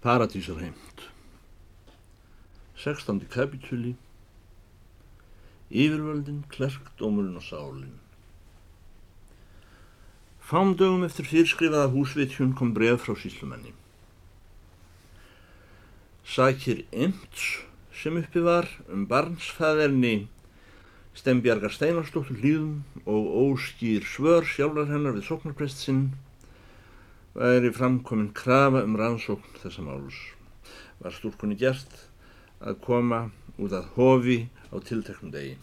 Paradísarheimt 0.00 1.10
16. 2.76 3.20
kapitúli 3.28 3.96
Yfirvöldin, 5.70 6.44
klerkdómurinn 6.48 7.40
og 7.40 7.42
sálinn 7.42 7.96
Fám 10.38 10.76
dögum 10.78 11.02
eftir 11.02 11.26
fyrirskrifaða 11.26 11.90
húsvitjun 11.96 12.54
kom 12.54 12.70
bref 12.76 13.02
frá 13.08 13.16
síslumenni. 13.18 13.74
Sækir 16.22 16.84
Imts 16.94 17.48
sem 17.90 18.22
uppi 18.22 18.44
var 18.46 18.70
um 18.86 19.02
barnsfæðerni 19.10 20.28
Stembjargar 21.18 21.74
Steinarstóttur 21.74 22.38
hlýðum 22.38 23.02
og 23.02 23.34
óskýr 23.42 24.06
svör 24.06 24.46
sjálfar 24.46 24.92
hennar 24.94 25.18
við 25.18 25.26
sóknarprest 25.32 25.82
sinn 25.82 26.12
væri 27.38 27.70
framkomin 27.70 28.32
krafa 28.34 28.82
um 28.82 28.96
rannsókn 28.98 29.60
þessa 29.62 29.84
málus. 29.86 30.18
Var 30.98 31.14
stúrkunni 31.14 31.54
gert 31.58 31.92
að 32.58 32.80
koma 32.82 33.28
út 33.58 33.74
að 33.74 33.92
hofi 33.94 34.38
á 34.74 34.76
tilteknum 34.82 35.30
degi. 35.30 35.54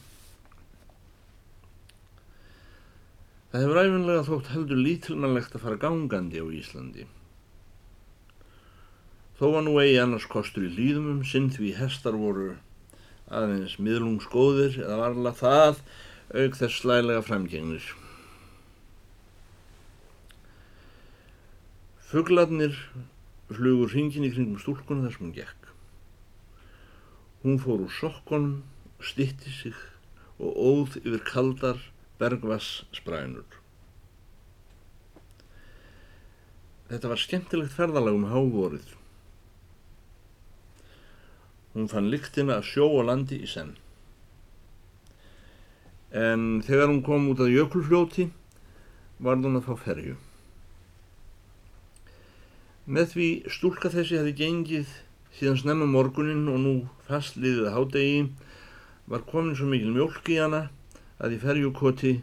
Það 3.52 3.66
hefur 3.66 3.82
æfinlega 3.82 4.24
þótt 4.28 4.54
heldur 4.54 4.80
lítilmannlegt 4.84 5.54
að 5.56 5.66
fara 5.66 5.82
gangandi 5.84 6.40
á 6.40 6.48
Íslandi. 6.48 7.06
Þó 9.36 9.46
var 9.52 9.68
nú 9.68 9.76
eigi 9.82 10.00
annars 10.00 10.30
kostur 10.32 10.64
í 10.68 10.72
líðumum 10.72 11.22
sinn 11.28 11.52
því 11.52 11.74
hestar 11.76 12.16
voru 12.20 12.54
aðeins 13.28 13.76
miðlungsgóðir 13.84 14.80
eða 14.80 15.02
varla 15.02 15.36
það 15.36 15.84
auk 16.32 16.60
þess 16.60 16.80
slælega 16.80 17.24
framgengnir. 17.28 17.84
Fuglarnir 22.16 22.78
flugur 23.52 23.90
hringin 23.92 24.24
í 24.24 24.30
kringum 24.32 24.56
stúlkuna 24.62 25.04
þar 25.04 25.12
sem 25.12 25.24
hún 25.26 25.32
gekk. 25.36 25.66
Hún 27.42 27.58
fór 27.60 27.82
úr 27.84 27.92
sokkonum, 27.92 28.62
stitti 29.04 29.52
sig 29.52 29.76
og 30.40 30.56
óð 30.56 30.94
yfir 31.02 31.26
kaldar 31.28 31.82
bergvass 32.16 32.86
sprænur. 32.96 33.58
Þetta 36.88 37.12
var 37.12 37.20
skemmtilegt 37.20 37.76
ferðalag 37.76 38.16
um 38.16 38.30
hávorið. 38.32 38.94
Hún 41.74 41.92
fann 41.92 42.08
lyktina 42.14 42.62
að 42.62 42.70
sjó 42.70 42.88
og 42.94 43.10
landi 43.10 43.42
í 43.44 43.50
senn. 43.52 43.74
En 46.16 46.64
þegar 46.64 46.94
hún 46.94 47.04
kom 47.04 47.28
út 47.34 47.44
að 47.44 47.58
jökulfljóti 47.58 48.30
var 49.20 49.44
hún 49.44 49.60
að 49.60 49.68
fá 49.68 49.76
ferju. 49.84 50.16
Með 52.86 53.08
því 53.16 53.28
stúlka 53.50 53.90
þessi 53.90 54.20
hefði 54.20 54.32
gengið 54.38 54.90
síðan 55.34 55.56
snemma 55.58 55.88
morgunin 55.90 56.46
og 56.52 56.60
nú 56.62 56.74
fastliðið 57.08 57.72
hádegi 57.74 58.20
var 59.10 59.26
komin 59.26 59.58
svo 59.58 59.72
mikil 59.72 59.90
mjölk 59.96 60.30
í 60.30 60.38
hana 60.38 60.68
að 61.18 61.34
í 61.34 61.40
ferjukoti 61.42 62.14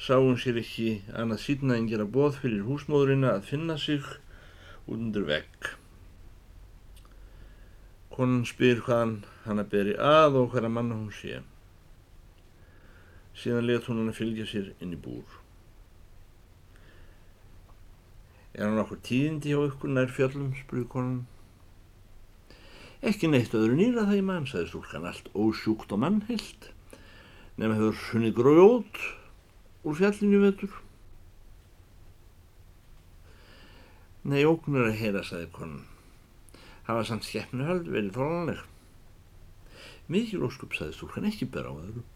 sá 0.00 0.16
hún 0.16 0.40
sér 0.40 0.62
ekki 0.62 0.88
annað 1.12 1.42
síðna 1.44 1.76
en 1.76 1.90
gera 1.92 2.08
bóð 2.16 2.40
fyrir 2.40 2.64
húsmóðurina 2.64 3.34
að 3.36 3.46
finna 3.52 3.76
sig 3.76 4.08
út 4.88 4.96
undir 4.96 5.28
vegg. 5.28 5.72
Konan 8.16 8.48
spyr 8.48 8.80
hvaðan 8.88 9.18
hann 9.44 9.60
að 9.60 9.72
beri 9.76 9.98
að 10.00 10.40
og 10.40 10.54
hverja 10.54 10.72
manna 10.72 10.96
hún 10.96 11.12
sé. 11.12 11.42
Síðan 13.36 13.68
let 13.68 13.84
hún 13.90 14.00
hann 14.00 14.14
að 14.14 14.22
fylgja 14.22 14.48
sér 14.48 14.72
inn 14.80 14.96
í 14.96 15.04
búr. 15.08 15.42
Er 18.56 18.70
hann 18.70 18.80
okkur 18.80 19.02
tíðindi 19.04 19.50
hjá 19.52 19.58
ykkur 19.66 19.90
nær 19.92 20.08
fjöllum, 20.16 20.54
spurði 20.56 20.86
konan. 20.88 21.18
Ekki 23.04 23.28
neitt 23.28 23.52
öðru 23.52 23.76
nýra 23.76 24.06
það 24.08 24.16
í 24.16 24.22
mann, 24.24 24.46
sagði 24.48 24.70
stúlkan, 24.70 25.04
allt 25.10 25.28
ósjúkt 25.36 25.92
og 25.92 26.00
mannhild, 26.00 26.70
nefn 27.60 27.76
hefur 27.76 27.98
sunnið 28.06 28.32
grójót 28.38 29.02
úr 29.84 29.98
fjallinu 30.00 30.40
vetur. 30.46 30.72
Nei, 34.24 34.40
óknur 34.48 34.88
að 34.88 34.98
heyra, 35.02 35.20
sagði 35.20 35.52
konan. 35.52 35.84
Hafa 36.88 37.04
samt 37.10 37.28
skeppnuhald 37.28 37.92
verið 37.92 38.16
þólanleg. 38.16 38.64
Mikið 40.08 40.48
óskup, 40.48 40.72
sagði 40.72 40.96
stúlkan, 40.96 41.28
ekki 41.28 41.52
bera 41.52 41.76
á 41.76 41.76
öðru. 41.76 42.08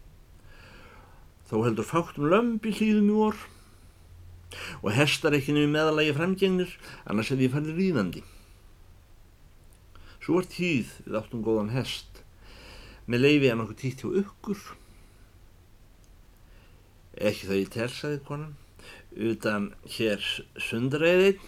Þó 1.51 1.57
heldur 1.67 1.85
fátt 1.85 2.17
um 2.17 2.31
lömpi 2.33 2.73
hlýðum 2.73 3.13
í 3.13 3.23
orð 3.29 3.49
og 4.81 4.93
hestar 4.95 5.35
ekki 5.37 5.55
nefnir 5.55 5.73
meðalagi 5.73 6.15
framgengnir 6.17 6.75
annars 7.05 7.31
hefði 7.31 7.47
ég 7.47 7.55
farið 7.55 7.79
ríðandi. 7.79 8.23
Svo 10.21 10.37
var 10.37 10.47
tíð 10.51 10.91
við 11.05 11.17
áttum 11.17 11.45
góðan 11.45 11.73
hest 11.73 12.21
með 13.09 13.25
leiði 13.25 13.51
að 13.51 13.59
nokkuð 13.61 13.79
títt 13.81 14.03
hjá 14.03 14.11
ykkur. 14.21 14.61
Ekki 17.17 17.47
það 17.49 17.59
ég 17.59 17.71
telsaði 17.73 18.19
konan, 18.27 18.53
utan 19.31 19.71
hér 19.97 20.27
sundræðinn 20.61 21.41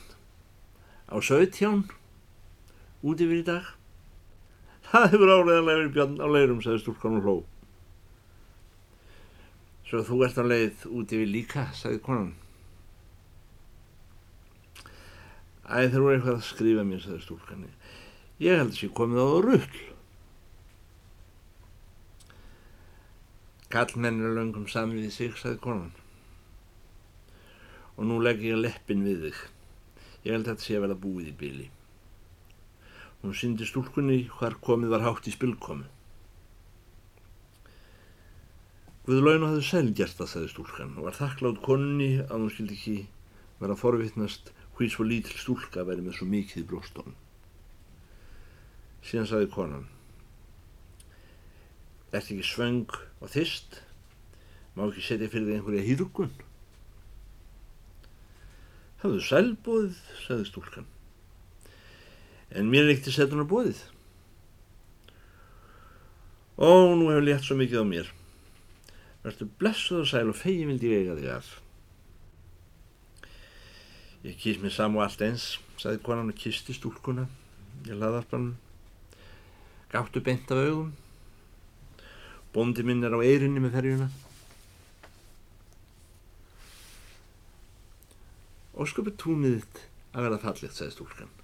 á 1.08 1.16
sögtján 1.24 1.85
út 3.03 3.24
yfir 3.24 3.40
í 3.40 3.47
dag. 3.47 3.72
Það 4.90 5.09
hefur 5.14 5.31
álegaðlega 5.31 5.70
verið 5.70 5.94
björn 5.96 6.20
á 6.20 6.28
leirum, 6.34 6.62
sagði 6.62 6.84
stúlkan 6.84 7.20
og 7.20 7.28
hló. 7.28 7.35
Svo 9.88 10.03
þú 10.06 10.24
ert 10.25 10.41
á 10.41 10.46
leið 10.46 10.88
út 10.90 11.14
yfir 11.14 11.30
líka, 11.30 11.70
sagði 11.78 12.02
konan. 12.03 12.34
Æ, 15.73 15.89
þeir 15.89 16.03
voru 16.03 16.13
eitthvað 16.13 16.35
að 16.38 16.45
skrifa 16.45 16.85
mér, 16.85 17.01
sagði 17.01 17.23
stúlkanni. 17.23 17.72
Ég 18.44 18.59
held 18.59 18.75
að 18.75 18.78
sé 18.78 18.89
komið 18.94 19.22
á 19.25 19.28
rull. 19.47 19.79
Kallmenn 23.73 24.22
er 24.22 24.35
löngum 24.38 24.67
saman 24.69 25.00
við 25.00 25.16
sig, 25.16 25.34
sagði 25.39 25.61
konan. 25.63 25.94
Og 27.97 28.06
nú 28.06 28.19
legg 28.22 28.44
ég 28.45 28.61
leppin 28.61 29.01
við 29.07 29.25
þig. 29.28 29.39
Ég 30.28 30.35
held 30.35 30.45
að 30.45 30.51
þetta 30.53 30.67
sé 30.67 30.78
að 30.78 30.85
verða 30.85 31.01
búið 31.07 31.31
í 31.31 31.35
byli. 31.41 31.67
Hún 33.23 33.34
syndi 33.40 33.66
stúlkunni 33.66 34.19
hvar 34.38 34.59
komið 34.61 34.94
var 34.94 35.07
hátt 35.07 35.29
í 35.31 35.34
spilkomu. 35.34 35.90
Guðlaun 39.07 39.47
hafði 39.47 39.66
selgjert 39.67 40.19
það, 40.19 40.29
sagði 40.31 40.53
stúlkan, 40.53 40.94
og 41.00 41.09
var 41.09 41.17
þakklátt 41.17 41.63
konni 41.66 42.11
að 42.23 42.38
hún 42.38 42.51
skildi 42.53 42.78
ekki 42.78 42.97
vera 43.59 43.75
forvittnast 43.79 44.53
hví 44.78 44.89
svo 44.89 45.06
lítil 45.06 45.38
stúlka 45.38 45.85
væri 45.85 46.03
með 46.06 46.17
svo 46.17 46.28
mikið 46.29 46.63
í 46.63 46.67
bróstónum. 46.69 47.17
Síðan 49.03 49.29
saði 49.29 49.50
konan, 49.51 49.88
ert 52.13 52.29
ekki 52.31 52.45
svöng 52.47 52.94
og 53.19 53.31
þist, 53.34 53.81
má 54.73 54.85
ekki 54.88 55.03
setja 55.03 55.29
fyrir 55.29 55.50
þig 55.50 55.59
einhverja 55.59 55.88
hýrgun. 55.89 56.35
Hafðu 59.03 59.23
sælbóðið, 59.28 59.97
saði 60.23 60.47
stúlkan, 60.47 60.88
en 62.55 62.72
mér 62.72 62.88
er 62.88 62.95
ekkert 62.95 63.17
setunar 63.17 63.50
bóðið. 63.50 63.81
Ó, 66.57 66.94
nú 66.95 67.09
hefur 67.09 67.25
létt 67.25 67.45
svo 67.47 67.57
mikið 67.59 67.81
á 67.81 67.85
mér. 67.90 68.13
Verður 69.23 69.51
blessuð 69.59 70.03
og 70.03 70.09
sæl 70.09 70.29
og 70.29 70.38
fegi 70.38 70.66
vildi 70.69 70.91
ég 70.91 71.03
eiga 71.03 71.19
þig 71.19 71.29
að. 71.34 71.51
Ég 74.23 74.38
kýr 74.39 74.61
mér 74.63 74.72
sam 74.72 74.94
og 74.95 75.03
allt 75.03 75.22
eins, 75.25 75.45
sagði 75.75 76.00
konan 76.06 76.31
og 76.31 76.38
kisti 76.39 76.72
stúlkuna 76.72 77.25
í 77.84 77.91
laðarpann. 77.91 78.53
Gáttu 79.91 80.23
beint 80.23 80.51
af 80.56 80.61
augum. 80.63 80.94
Bóndi 82.56 82.85
minn 82.88 83.03
er 83.03 83.11
á 83.11 83.19
eirinni 83.19 83.59
með 83.59 83.75
ferjuna. 83.75 84.07
Ósköpu 88.79 89.11
túnið 89.19 89.59
þitt 89.59 89.84
að 90.16 90.29
verða 90.29 90.41
fallegt, 90.45 90.78
sagði 90.79 90.95
stúlkan. 90.95 91.35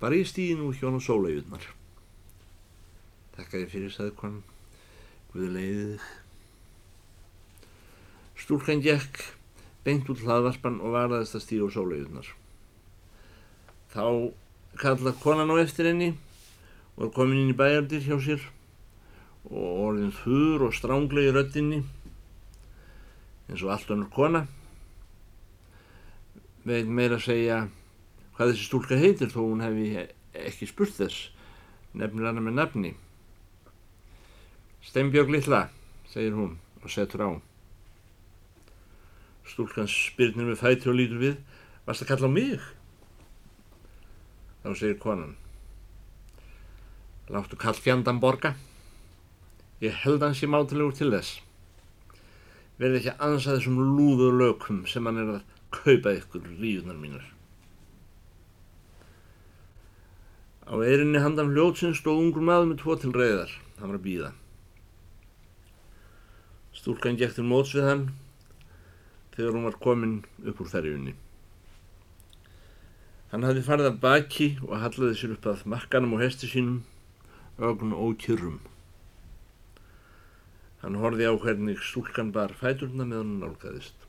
Bara 0.00 0.16
ég 0.16 0.32
stýði 0.32 0.56
nú 0.56 0.72
hjón 0.72 0.96
og 0.96 1.04
sóla 1.04 1.28
í 1.34 1.40
utnar. 1.42 1.68
Takk 3.36 3.52
að 3.52 3.66
ég 3.66 3.72
fyrir, 3.76 3.92
sagði 3.92 4.16
konan. 4.16 4.44
Guði 5.34 5.52
leiðið. 5.52 6.12
Stúlkan 8.40 8.80
gekk 8.80 9.35
beint 9.86 10.08
út 10.10 10.24
hlaðvarpan 10.24 10.80
og 10.82 10.96
varðast 10.96 11.38
að 11.38 11.44
stýra 11.44 11.70
á 11.70 11.74
sólaugurnar. 11.76 12.28
Þá 13.94 14.04
kallað 14.82 15.20
konan 15.22 15.52
á 15.54 15.56
eftir 15.62 15.88
henni 15.88 16.10
og 16.96 17.06
var 17.06 17.12
komin 17.14 17.44
inn 17.44 17.54
í 17.54 17.56
bæjardir 17.56 18.02
hjá 18.04 18.16
sér 18.24 18.42
og 19.46 19.82
orðin 19.86 20.14
þurr 20.16 20.66
og 20.66 20.74
stránglega 20.74 21.30
í 21.30 21.36
röttinni 21.36 21.80
eins 23.46 23.62
og 23.62 23.72
allt 23.72 23.94
önnur 23.94 24.10
kona. 24.10 24.46
Veit 26.66 26.90
meira 26.90 27.20
að 27.20 27.28
segja 27.28 27.62
hvað 28.36 28.52
þessi 28.52 28.66
stúlka 28.66 28.98
heitir 28.98 29.30
þó 29.30 29.44
hún 29.44 29.62
hefði 29.62 30.08
ekki 30.36 30.66
spurt 30.68 30.96
þess 30.98 31.28
nefnir 31.96 32.26
hana 32.26 32.42
með 32.42 32.58
nafni. 32.58 32.94
Steinbjörg 34.86 35.30
Lilla 35.32 35.68
segir 36.10 36.34
hún 36.34 36.56
og 36.82 36.90
setur 36.92 37.22
á 37.22 37.30
Stúlkan 39.46 39.88
spyrnir 39.90 40.48
með 40.48 40.60
fæti 40.60 40.90
og 40.90 40.96
lítur 40.98 41.20
við. 41.22 41.36
Varst 41.86 42.02
að 42.02 42.10
kalla 42.10 42.30
á 42.30 42.36
mig? 42.36 42.62
Þá 44.64 44.70
segir 44.74 44.98
konan. 45.02 45.36
Láttu 47.30 47.58
kall 47.58 47.78
fjandan 47.78 48.18
borga. 48.22 48.56
Ég 49.82 49.94
held 50.02 50.24
hans 50.24 50.42
ég 50.42 50.50
mátilegur 50.50 50.96
til 50.96 51.12
þess. 51.14 51.38
Verði 52.80 53.00
ekki 53.00 53.14
aðeins 53.14 53.46
að 53.46 53.58
þessum 53.60 53.78
lúðu 53.96 54.32
lökum 54.34 54.82
sem 54.90 55.06
hann 55.06 55.22
er 55.22 55.32
að 55.36 55.54
kaupa 55.74 56.14
ykkur 56.16 56.50
líðunar 56.58 56.98
mínar. 56.98 57.24
Á 60.66 60.74
eirinni 60.82 61.22
handan 61.22 61.54
hljótsins 61.54 62.02
stóð 62.02 62.24
ungur 62.24 62.42
maður 62.42 62.72
með 62.72 62.82
tvo 62.82 62.98
til 62.98 63.14
reyðar. 63.14 63.52
Hann 63.78 63.92
var 63.92 64.00
að 64.00 64.06
býða. 64.08 64.30
Stúlkan 66.76 67.18
gekk 67.20 67.38
til 67.38 67.46
móts 67.46 67.74
við 67.76 67.86
hann 67.86 68.06
þegar 69.36 69.56
hún 69.56 69.66
var 69.68 69.78
komin 69.84 70.16
upp 70.44 70.60
úr 70.64 70.70
ferjunni. 70.72 71.14
Hann 73.32 73.44
hafði 73.44 73.64
farið 73.66 73.90
af 73.90 73.98
baki 74.00 74.46
og 74.64 74.78
hallaði 74.80 75.18
sér 75.20 75.34
upp 75.34 75.48
að 75.50 75.64
makkanum 75.68 76.14
og 76.16 76.22
hesti 76.22 76.48
sínum, 76.48 76.84
ögn 77.58 77.92
og 77.92 78.14
kyrrum. 78.22 78.60
Hann 80.80 80.96
horfi 81.02 81.26
á 81.26 81.34
hvernig 81.34 81.82
stúlkan 81.82 82.30
bar 82.32 82.54
fæturna 82.56 83.04
með 83.04 83.22
hann 83.22 83.34
nálgæðist. 83.42 84.06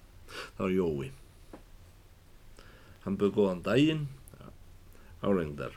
Það 0.55 0.63
var 0.63 0.75
Jói. 0.75 1.09
Hann 3.03 3.17
böð 3.19 3.35
góðan 3.39 3.65
daginn, 3.65 4.07
álengdar. 5.23 5.75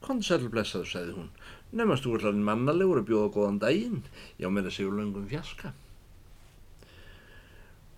Konsell 0.00 0.48
blessaður, 0.48 0.88
sagði 0.88 1.16
hún. 1.18 1.30
Nefnast 1.76 2.06
þú 2.06 2.16
allar 2.16 2.40
mannalegur 2.48 3.02
að 3.02 3.08
bjóða 3.10 3.32
góðan 3.34 3.60
daginn, 3.60 4.02
já 4.40 4.48
meira 4.48 4.72
sigur 4.72 4.96
löngum 4.96 5.28
fjaska. 5.28 5.74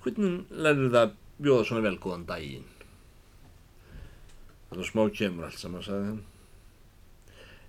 Hvernig 0.03 0.51
lærður 0.51 0.95
það 0.97 1.13
bjóða 1.43 1.67
svona 1.69 1.85
vel 1.87 1.99
góðan 2.03 2.27
daginn? 2.27 2.69
Það 4.71 4.81
var 4.81 4.89
smá 4.89 5.03
kemur 5.15 5.47
allt 5.47 5.61
saman, 5.61 5.85
sagði 5.87 6.09
hann. 6.09 6.23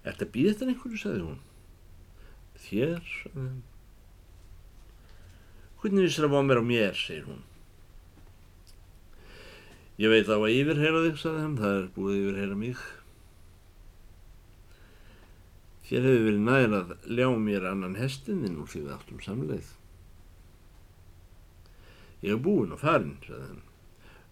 Er 0.03 0.15
þetta 0.15 0.27
býðið 0.33 0.53
þetta 0.53 0.69
einhverju, 0.71 0.99
sagði 1.01 1.25
hún. 1.27 1.39
Þér, 2.63 2.99
sagði 3.11 3.43
hann. 3.43 3.61
Hvernig 5.83 6.07
vissir 6.07 6.23
það 6.23 6.33
var 6.33 6.47
mér 6.47 6.63
á 6.63 6.65
mér, 6.71 6.95
segir 6.95 7.27
hún. 7.27 7.41
Ég 9.99 10.09
veit 10.09 10.31
á 10.31 10.39
að 10.39 10.49
yfirheyra 10.55 11.05
þig, 11.05 11.21
sagði 11.21 11.43
hann. 11.43 11.57
Það 11.59 11.77
er 11.77 11.87
búið 11.97 12.19
yfirheyra 12.21 12.59
mig. 12.63 12.83
Þér 15.83 16.07
hefur 16.07 16.27
verið 16.31 16.43
næður 16.47 16.75
að 16.79 16.93
ljá 17.19 17.27
mér 17.45 17.69
annan 17.69 17.99
hestininn 17.99 18.59
úr 18.63 18.71
því 18.71 18.85
við 18.87 18.93
áttum 18.95 19.23
samleið. 19.27 19.73
Ég 22.23 22.31
hef 22.31 22.43
búin 22.43 22.71
og 22.71 22.79
farin, 22.79 23.17
sagði 23.25 23.49
hann. 23.49 23.63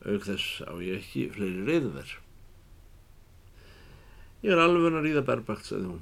Auk 0.07 0.23
þess 0.25 0.61
á 0.63 0.73
ég 0.79 1.01
ekki 1.01 1.27
fleiri 1.35 1.65
reyðverð. 1.67 2.13
Ég 4.41 4.55
er 4.55 4.61
alveg 4.63 4.95
að 4.95 5.03
ríða 5.05 5.25
berbakt, 5.27 5.67
sagði 5.67 5.91
hún. 5.91 5.99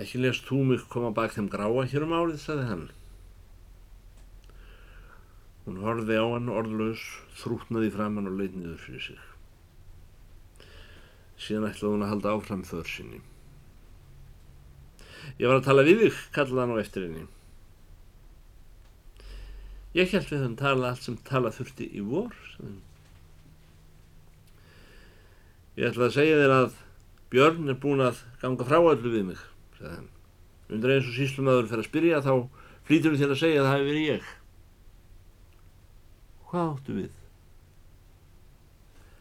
Ekki 0.00 0.20
lest 0.20 0.46
þú 0.46 0.60
mig 0.68 0.84
koma 0.92 1.10
bak 1.16 1.32
þeim 1.34 1.48
gráa 1.50 1.86
hér 1.90 2.06
um 2.06 2.14
árið, 2.14 2.38
sagði 2.44 2.68
hann. 2.68 2.84
Hún 5.64 5.82
horfið 5.82 6.20
á 6.20 6.26
hann 6.36 6.52
orðlaus, 6.52 7.02
þrútnaði 7.40 7.90
framann 7.96 8.30
og 8.30 8.38
leitt 8.38 8.54
niður 8.54 8.78
fyrir 8.84 9.08
sig. 9.08 9.26
Síðan 11.40 11.70
ætlaði 11.72 11.96
hún 11.96 12.06
að 12.06 12.14
halda 12.14 12.36
áfram 12.36 12.64
þör 12.68 12.88
sinni. 12.88 13.20
Ég 15.40 15.48
var 15.48 15.58
að 15.58 15.68
tala 15.72 15.88
við 15.88 16.04
þig, 16.04 16.24
kallaði 16.36 16.62
hann 16.62 16.76
á 16.76 16.82
eftir 16.84 17.08
henni. 17.08 17.28
Ég 19.96 20.12
held 20.14 20.28
við 20.30 20.44
hann 20.44 20.54
tala 20.58 20.92
allt 20.92 21.02
sem 21.02 21.16
tala 21.26 21.50
þurfti 21.54 21.88
í 21.98 22.02
vor, 22.06 22.34
hann. 22.60 22.78
Ég 25.78 25.88
ætla 25.90 26.06
að 26.06 26.16
segja 26.18 26.38
þér 26.38 26.54
að 26.54 26.78
Björn 27.30 27.70
er 27.70 27.78
búin 27.78 28.02
að 28.02 28.24
ganga 28.42 28.66
frá 28.66 28.78
öllu 28.80 29.10
við 29.12 29.24
mig, 29.28 29.42
sagði 29.78 29.94
hann. 29.94 30.10
Undir 30.70 30.92
eins 30.96 31.08
og 31.10 31.14
síslumöður 31.14 31.68
fyrir 31.70 31.82
að 31.84 31.88
spyrja 31.88 32.22
þá 32.26 32.32
flýtur 32.88 33.16
þér 33.18 33.34
að 33.34 33.40
segja 33.42 33.60
að 33.62 33.66
það 33.68 33.76
hefur 33.76 33.90
verið 33.90 34.06
ég. 34.08 34.30
Hvað 36.50 36.70
áttu 36.72 36.96
við? 36.98 37.16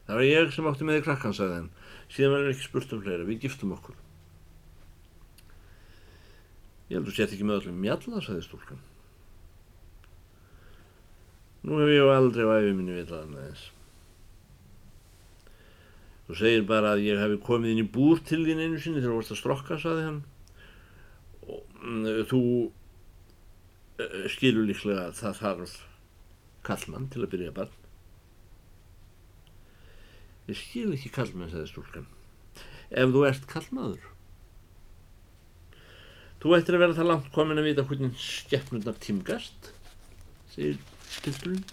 Það 0.10 0.18
var 0.18 0.25
ég 0.25 0.54
sem 0.56 0.69
átti 0.69 0.89
með 0.89 0.98
þig 0.98 1.06
krakkan, 1.06 1.38
sagði 1.38 1.57
hann. 1.60 1.71
Síðan 2.10 2.36
verður 2.36 2.54
ekki 2.56 2.66
spurt 2.66 2.94
um 2.98 3.04
fleira, 3.06 3.27
við 3.30 3.44
giftum 3.45 3.75
okkur. 3.77 3.98
Ég 6.89 6.98
held 6.98 7.04
að 7.04 7.12
þú 7.12 7.18
sett 7.19 7.36
ekki 7.36 7.45
með 7.45 7.60
öllum 7.62 7.83
mjalla, 7.86 8.24
sagði 8.25 8.48
stúlkan. 8.48 8.81
Nú 11.67 11.81
hef 11.81 11.91
ég 11.91 12.13
aldrei 12.13 12.47
á 12.47 12.56
æfi 12.61 12.71
minni 12.75 12.95
vitað 12.95 13.27
með 13.33 13.50
þess. 13.50 13.65
Þú 16.29 16.38
segir 16.39 16.67
bara 16.69 16.94
að 16.94 17.07
ég 17.07 17.19
hefi 17.19 17.39
komið 17.41 17.73
inn 17.73 17.81
í 17.81 17.89
búr 17.95 18.19
til 18.21 18.44
þín 18.45 18.61
einu 18.61 18.77
sinni 18.79 19.01
þegar 19.01 19.15
þú 19.15 19.17
varst 19.17 19.33
að 19.33 19.41
strokka, 19.41 19.79
saði 19.81 20.03
hann. 20.06 20.19
Og, 21.50 21.63
mm, 21.81 22.06
þú 22.29 22.41
uh, 22.69 24.27
skilur 24.29 24.67
líklega 24.69 25.07
að 25.07 25.17
það 25.19 25.39
þarf 25.39 25.73
kallmann 26.69 27.09
til 27.09 27.23
að 27.25 27.31
byrja 27.33 27.56
barn. 27.57 27.73
Ég 30.50 30.61
skil 30.61 30.88
ekki 30.94 31.11
kallmann, 31.17 31.50
sagði 31.51 31.71
stúlkan. 31.73 32.07
Ef 32.89 33.11
þú 33.13 33.25
ert 33.27 33.50
kallmaður. 33.50 34.06
Þú 36.39 36.56
ættir 36.56 36.77
að 36.77 36.85
vera 36.85 36.95
það 37.01 37.09
langt 37.09 37.33
komin 37.35 37.59
að 37.59 37.67
vita 37.67 37.83
hvernig 37.89 38.21
skeppnundar 38.23 39.01
tímgast, 39.03 39.73
segir 40.53 40.77
pilturinn. 41.25 41.67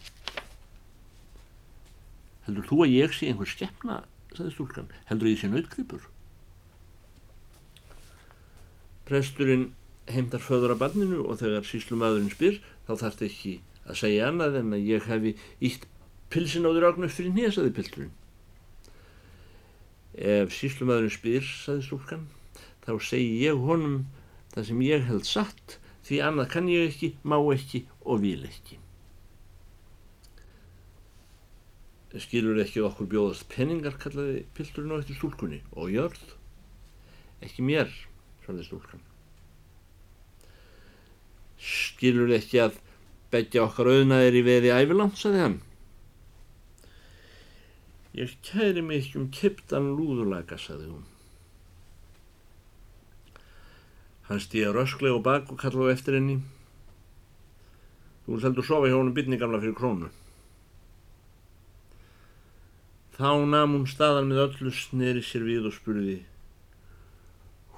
Heldur 2.46 2.68
þú 2.68 2.84
að 2.84 2.94
ég 2.94 3.16
sé 3.16 3.30
einhver 3.30 3.50
skeppna 3.50 4.02
sagði 4.36 4.52
stúlkan, 4.54 4.92
heldur 5.08 5.30
ég 5.30 5.40
sé 5.40 5.50
nautkrypur. 5.50 6.04
Presturinn 9.06 9.70
heimtar 10.10 10.42
föður 10.42 10.74
af 10.74 10.82
barninu 10.82 11.22
og 11.24 11.40
þegar 11.40 11.66
síslumæðurinn 11.66 12.32
spyr 12.34 12.60
þá 12.86 12.92
þarf 12.92 13.16
þetta 13.16 13.26
ekki 13.30 13.54
að 13.86 14.00
segja 14.02 14.28
annað 14.30 14.60
en 14.60 14.76
að 14.76 14.88
ég 14.90 15.08
hefi 15.10 15.34
ítt 15.68 15.86
pilsin 16.32 16.66
á 16.66 16.70
því 16.70 16.82
ráknu 16.82 17.10
fyrir 17.10 17.34
nýja, 17.34 17.52
sagði 17.54 17.74
pilturinn. 17.78 18.14
Ef 20.16 20.54
síslumæðurinn 20.56 21.14
spyr, 21.14 21.46
sagði 21.46 21.86
stúlkan, 21.86 22.26
þá 22.86 22.92
segi 23.08 23.44
ég 23.44 23.60
honum 23.66 24.00
það 24.54 24.70
sem 24.70 24.82
ég 24.86 25.06
held 25.06 25.28
satt 25.28 25.78
því 26.06 26.22
annað 26.22 26.50
kann 26.54 26.68
ég 26.70 26.90
ekki, 26.90 27.14
má 27.22 27.38
ekki 27.54 27.86
og 28.04 28.22
vil 28.24 28.42
ekki. 28.46 28.80
Skilur 32.14 32.60
ekki 32.62 32.84
okkur 32.86 33.08
bjóðast 33.10 33.48
penningar 33.50 33.96
kallaði 34.00 34.44
pilturinn 34.56 34.94
á 34.94 35.00
eftir 35.00 35.18
stúlkunni. 35.18 35.60
Og 35.74 35.90
jörð? 35.92 36.22
Ekki 37.44 37.64
mér, 37.66 37.90
svarði 38.44 38.66
stúlkan. 38.66 39.02
Skilur 41.60 42.32
ekki 42.36 42.62
að 42.62 42.78
begja 43.32 43.66
okkar 43.66 43.90
auðnaðir 43.90 44.38
í 44.38 44.44
veði 44.46 44.72
ævilangt, 44.72 45.18
sagði 45.20 45.42
hann. 45.42 45.58
Ég 48.16 48.32
kæri 48.46 48.84
mig 48.84 49.02
ekki 49.02 49.20
um 49.20 49.30
kiptan 49.34 49.92
lúðulega, 49.98 50.56
sagði 50.60 50.92
hún. 50.94 51.04
Hann 54.30 54.40
stíða 54.42 54.72
rösklega 54.74 55.18
og 55.18 55.26
bak 55.26 55.50
og 55.52 55.58
kallaði 55.60 55.92
eftir 55.92 56.16
henni. 56.16 56.38
Þú 58.24 58.40
heldur 58.42 58.66
sofa 58.66 58.88
hjá 58.88 58.96
honum 58.96 59.14
bytningamla 59.14 59.60
fyrir 59.62 59.76
krónu 59.76 60.08
Þá 63.16 63.30
nam 63.48 63.72
hún 63.72 63.86
staðan 63.88 64.26
með 64.28 64.42
öllu 64.42 64.70
sneri 64.76 65.22
sér 65.24 65.46
við 65.48 65.70
og 65.70 65.72
spurði 65.72 66.16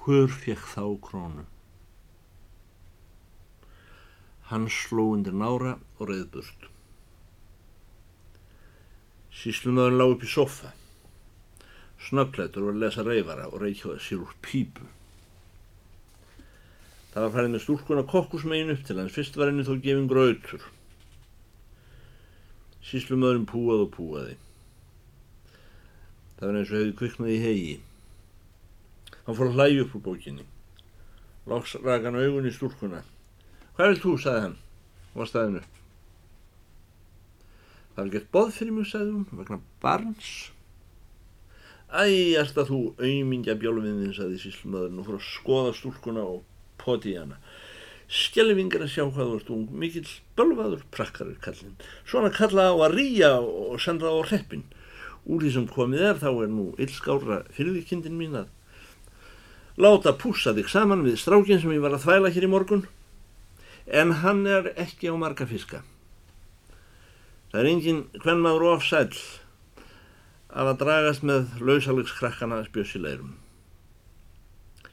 Hver 0.01 0.33
fekk 0.33 0.65
þá 0.73 0.83
krónu? 1.05 1.45
Hann 4.49 4.65
sló 4.73 5.05
undir 5.13 5.37
nára 5.39 5.77
og 5.99 6.09
reyð 6.09 6.25
burt. 6.33 6.65
Síslumöðun 9.39 9.99
lág 10.01 10.15
upp 10.17 10.25
í 10.27 10.31
sofa. 10.33 10.73
Snöggleitur 12.09 12.67
var 12.67 12.75
að 12.75 12.83
lesa 12.83 13.07
reyfara 13.07 13.47
og 13.47 13.63
reykjóða 13.63 14.01
sér 14.03 14.25
úr 14.25 14.35
pípu. 14.43 14.89
Það 17.13 17.23
var 17.23 17.33
færið 17.37 17.55
með 17.55 17.65
stúlkuna 17.67 18.05
kokkusmegin 18.11 18.75
upp 18.75 18.83
til 18.87 18.99
hans. 18.99 19.15
Fyrst 19.15 19.39
var 19.39 19.53
henni 19.53 19.63
þó 19.63 19.77
gefin 19.79 20.11
grautur. 20.11 20.67
Síslumöðun 22.91 23.47
púað 23.47 23.87
og 23.87 23.91
púaði. 23.95 24.37
Það 26.39 26.47
var 26.47 26.57
eins 26.57 26.69
og 26.71 26.77
hefði 26.79 26.91
kviknað 26.95 27.29
í 27.33 27.39
hegi. 27.43 27.71
Hann 29.25 29.35
fór 29.35 29.49
að 29.49 29.57
hlægi 29.57 29.81
upp 29.83 29.95
úr 29.97 30.03
bókinni. 30.05 30.45
Lóks 31.51 31.73
rak 31.83 32.05
hann 32.07 32.15
augun 32.15 32.47
í 32.47 32.53
stúlkuna. 32.55 33.01
Hvað 33.75 33.91
vil 33.91 33.99
þú, 34.05 34.13
sagði 34.23 34.43
hann, 34.45 34.55
og 35.09 35.19
var 35.19 35.31
staðin 35.31 35.57
upp. 35.59 35.81
Það 37.89 37.99
var 37.99 38.13
gett 38.13 38.31
boð 38.37 38.53
fyrir 38.55 38.77
mig, 38.77 38.87
sagði 38.87 39.17
hún, 39.17 39.27
vegna 39.41 39.59
barns. 39.83 40.31
Æ, 41.91 42.07
alltaf 42.39 42.71
þú 42.71 42.81
auðmingja 43.01 43.59
bjálfiðin, 43.59 44.15
sagði 44.15 44.39
síslumöðurinn 44.45 45.03
og 45.03 45.09
fór 45.09 45.19
að 45.19 45.27
skoða 45.27 45.75
stúlkuna 45.75 46.23
og 46.23 46.41
poti 46.79 47.19
hana. 47.19 47.43
Skelvingar 48.09 48.87
að 48.87 48.93
sjá 48.95 49.03
hvað 49.11 49.35
ert 49.41 49.51
ung, 49.53 49.67
mikill 49.75 50.07
bölvaður 50.39 50.87
prakkarir 50.95 51.35
kallinn. 51.43 51.75
Svona 52.07 52.31
kalla 52.31 52.71
á 52.71 52.75
að 52.79 52.95
rýja 52.95 53.35
og 53.43 53.81
senda 53.83 54.07
á 54.07 54.23
hreppin 54.23 54.63
úr 55.29 55.43
því 55.43 55.51
sem 55.53 55.67
komið 55.69 56.05
er 56.09 56.21
þá 56.21 56.29
er 56.31 56.49
nú 56.51 56.65
illskára 56.81 57.43
fyrirvíkindin 57.53 58.17
mín 58.17 58.37
að 58.39 58.49
láta 59.79 60.15
púsa 60.17 60.55
þig 60.57 60.71
saman 60.71 61.05
við 61.05 61.19
strákin 61.21 61.61
sem 61.61 61.75
ég 61.75 61.83
var 61.83 61.95
að 61.95 62.07
þvæla 62.07 62.33
hér 62.35 62.47
í 62.47 62.51
morgun 62.51 62.87
en 64.01 64.15
hann 64.23 64.41
er 64.49 64.73
ekki 64.75 65.09
á 65.09 65.15
marga 65.17 65.47
fiska. 65.49 65.83
Það 67.49 67.61
er 67.61 67.69
enginn 67.69 68.01
hvern 68.21 68.43
maður 68.43 68.67
ofsæl 68.75 69.13
af 70.49 70.65
að 70.73 70.79
dragast 70.81 71.25
með 71.25 71.55
lausalegskrakkana 71.61 72.63
spjössileirum. 72.67 73.37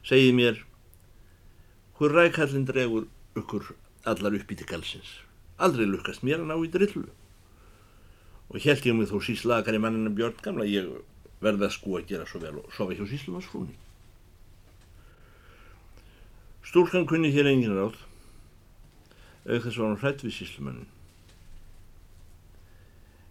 Segið 0.05 0.33
mér, 0.37 0.59
hver 1.97 2.13
rækallin 2.13 2.65
dregur 2.69 3.07
ykkur 3.37 3.73
allar 4.07 4.37
upp 4.37 4.51
í 4.53 4.57
til 4.57 4.69
galsins? 4.69 5.17
Aldrei 5.57 5.89
lukkast 5.89 6.23
mér 6.25 6.43
að 6.43 6.51
ná 6.51 6.57
í 6.61 6.69
drillu 6.73 7.07
og 8.49 8.59
held 8.63 8.85
ég 8.87 8.95
mig 8.95 9.09
þó 9.11 9.19
síslakar 9.23 9.75
í 9.75 9.81
mannina 9.83 10.13
Björn 10.13 10.37
gamla 10.43 10.67
ég 10.67 10.87
verði 11.43 11.67
að 11.67 11.75
sko 11.75 11.97
að 11.99 12.07
gera 12.11 12.27
svo 12.29 12.41
vel 12.41 12.55
og 12.61 12.69
sofa 12.75 12.95
hjá 12.95 13.05
síslumarsfrúni 13.09 13.75
Stúlkan 16.67 17.07
kunni 17.07 17.31
hér 17.31 17.49
engin 17.51 17.75
ráð 17.75 17.99
auk 19.47 19.63
þess 19.63 19.77
var 19.79 19.91
hann 19.91 19.99
hrætt 20.01 20.23
við 20.25 20.37
síslumannin 20.39 20.93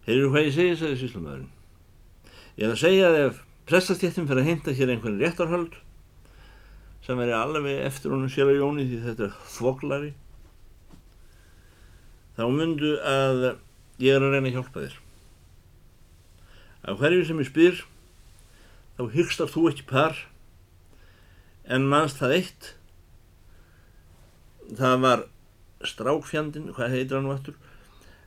Heyrðu 0.07 0.29
hvað 0.31 0.45
ég 0.47 0.55
segja, 0.55 0.77
sagði 0.79 1.01
síslumadurinn 1.01 1.51
Ég 2.57 2.65
er 2.65 2.73
að 2.73 2.81
segja 2.81 3.09
að 3.09 3.19
ef 3.25 3.41
prestastjéttin 3.67 4.29
fyrir 4.29 4.45
að 4.45 4.49
hinta 4.49 4.73
hér 4.77 4.93
einhvern 4.93 5.19
réttarhöld 5.21 5.75
sem 7.05 7.19
veri 7.19 7.35
alveg 7.35 7.83
eftir 7.85 8.13
honum 8.13 8.31
sér 8.31 8.49
að 8.51 8.61
jóni 8.61 8.87
því 8.87 9.01
þetta 9.03 9.27
er 9.27 9.35
þvoglari 9.55 10.13
þá 12.37 12.43
myndu 12.53 12.95
að 13.01 13.43
ég 14.03 14.15
er 14.15 14.23
að 14.23 14.33
reyna 14.33 14.49
að 14.49 14.57
hjálpa 14.57 14.85
þér 14.85 14.97
Af 16.87 17.01
hverju 17.01 17.25
sem 17.27 17.39
ég 17.43 17.49
spyr, 17.49 17.81
þá 18.97 19.03
hyggstar 19.13 19.51
þú 19.51 19.65
ekki 19.71 19.87
par, 19.89 20.21
en 21.67 21.87
mannst 21.91 22.21
það 22.21 22.35
eitt. 22.37 22.69
Það 24.77 25.01
var 25.03 25.25
strákfjandin, 25.87 26.71
hvað 26.75 26.95
heitir 26.95 27.17
hann 27.19 27.27
nú 27.27 27.35
aftur, 27.35 27.59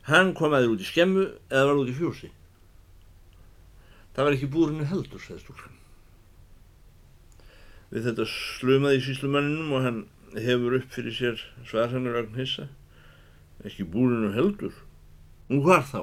hann 0.08 0.34
kom 0.36 0.52
að 0.52 0.66
þér 0.66 0.74
út 0.74 0.84
í 0.84 0.90
skemmu 0.90 1.26
eða 1.48 1.66
var 1.70 1.80
út 1.80 1.90
í 1.90 1.96
fjósi. 1.96 2.30
Það 4.14 4.26
var 4.26 4.36
ekki 4.36 4.52
búrinu 4.52 4.86
heldur, 4.90 5.22
segði 5.24 5.44
stúlkan. 5.44 5.76
Við 7.90 8.06
þetta 8.06 8.26
slumaði 8.30 9.00
í 9.00 9.04
síslumanninum 9.08 9.72
og 9.74 9.84
hann 9.86 10.00
hefur 10.36 10.76
upp 10.78 10.92
fyrir 10.94 11.16
sér 11.16 11.44
svarhannur 11.66 12.20
ögn 12.20 12.36
hissa. 12.38 12.68
Ekki 13.66 13.88
búrinu 13.88 14.30
heldur. 14.36 14.76
Nú 15.50 15.64
hvað 15.64 15.88
þá? 15.90 16.02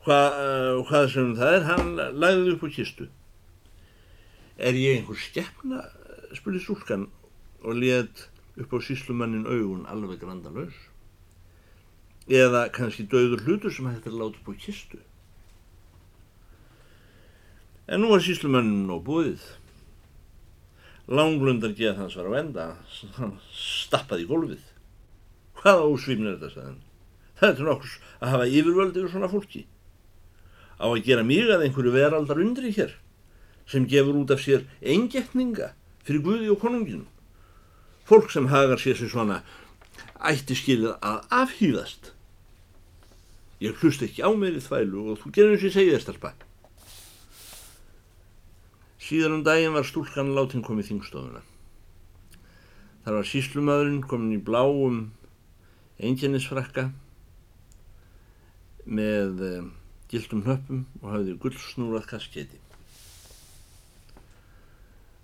Hva, 0.00 0.16
uh, 0.32 0.78
hvað 0.88 1.10
sem 1.12 1.32
það 1.36 1.54
er, 1.58 1.64
hann 1.68 1.88
lagði 2.16 2.54
upp 2.54 2.62
á 2.64 2.68
kistu. 2.72 3.06
Er 4.56 4.76
ég 4.76 5.00
einhver 5.00 5.18
stefna, 5.20 5.82
spurði 6.36 6.60
stúlkan 6.64 7.02
og 7.60 7.76
let 7.76 8.22
upp 8.56 8.72
á 8.72 8.78
síslumannin 8.80 9.44
augun 9.44 9.84
alveg 9.92 10.22
grandalös. 10.22 10.72
Eða 12.32 12.70
kannski 12.72 13.04
döður 13.12 13.44
hlutur 13.44 13.74
sem 13.74 13.90
hægt 13.90 14.08
er 14.08 14.16
láta 14.16 14.40
upp 14.40 14.48
á 14.48 14.54
kistu. 14.62 15.02
En 17.84 18.00
nú 18.00 18.08
var 18.14 18.24
síslumannin 18.24 18.88
á 18.88 18.96
búið. 19.04 19.44
Langlundar 21.12 21.74
geð 21.76 22.00
hans 22.00 22.16
var 22.16 22.30
á 22.32 22.40
enda, 22.40 22.66
hann 23.18 23.34
stappaði 23.52 24.24
í 24.24 24.30
gólfið. 24.30 24.64
Hvaða 25.60 25.92
ósvimnir 25.92 26.38
þetta, 26.38 26.54
sagði 26.54 26.66
hann. 26.70 26.80
Það 27.36 27.50
er 27.50 27.60
til 27.60 27.68
nokkurs 27.68 27.98
að 28.20 28.32
hafa 28.32 28.48
yfirvöld 28.48 28.96
yfir 28.96 29.12
svona 29.12 29.30
fólki 29.32 29.66
á 30.80 30.86
að 30.88 31.04
gera 31.04 31.24
mig 31.26 31.46
að 31.52 31.66
einhverju 31.66 31.92
veraldar 31.94 32.40
undri 32.40 32.72
hér 32.72 32.96
sem 33.70 33.86
gefur 33.86 34.16
út 34.22 34.32
af 34.34 34.40
sér 34.42 34.64
engetninga 34.80 35.74
fyrir 36.02 36.24
Guði 36.24 36.48
og 36.50 36.58
konunginu. 36.62 37.06
Fólk 38.08 38.32
sem 38.32 38.48
hagar 38.50 38.80
sér 38.80 38.96
sér 38.98 39.12
svona 39.12 39.42
ætti 40.18 40.56
skilið 40.58 40.96
að 40.98 41.20
afhýðast. 41.42 42.12
Ég 43.60 43.76
hlust 43.78 44.02
ekki 44.02 44.24
á 44.24 44.30
mér 44.32 44.56
í 44.56 44.64
þvælu 44.64 45.12
og 45.12 45.20
þú 45.20 45.34
gerir 45.36 45.54
eins 45.54 45.62
og 45.62 45.68
ég 45.68 45.76
segi 45.76 45.92
þér 45.92 46.04
stelpa. 46.06 46.32
Síðan 49.00 49.38
um 49.38 49.44
daginn 49.46 49.76
var 49.76 49.86
stúlkan 49.86 50.34
látin 50.36 50.64
komið 50.64 50.90
þingstofuna. 50.90 51.44
Þar 53.04 53.16
var 53.20 53.28
síslumadurinn 53.28 54.02
komin 54.08 54.36
í 54.36 54.42
bláum 54.44 54.98
einginnisfrakka 56.00 56.88
með 58.88 59.44
eh, 59.46 59.68
gildum 60.10 60.42
hnöppum 60.46 60.82
og 61.02 61.12
hafði 61.14 61.36
gullsnúrað 61.42 62.08
kasketi. 62.10 62.58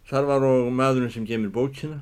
Þar 0.07 0.29
var 0.29 0.47
og 0.47 0.69
maðurinn 0.71 1.11
sem 1.11 1.27
gemir 1.27 1.51
bókina. 1.51 1.99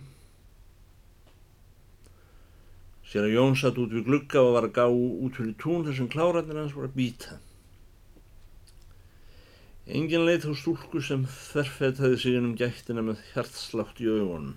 Sér 3.08 3.28
að 3.28 3.36
Jón 3.38 3.56
satt 3.56 3.80
út 3.80 3.94
við 3.94 4.04
glugga 4.08 4.42
og 4.42 4.56
var 4.58 4.68
að 4.68 4.76
gá 4.76 4.84
út 4.90 5.38
fyrir 5.38 5.56
tún 5.60 5.86
þar 5.86 5.96
sem 5.96 6.10
kláratinn 6.12 6.60
hans 6.60 6.76
voru 6.76 6.90
að 6.90 6.98
býta. 6.98 7.38
Engin 9.84 10.24
leið 10.28 10.44
þá 10.44 10.52
stúlku 10.60 11.00
sem 11.04 11.24
þerfetaði 11.28 12.20
sig 12.20 12.36
inn 12.36 12.50
um 12.50 12.56
gættina 12.56 13.04
með 13.04 13.24
hjartslátt 13.32 14.00
í 14.04 14.08
augunum. 14.12 14.54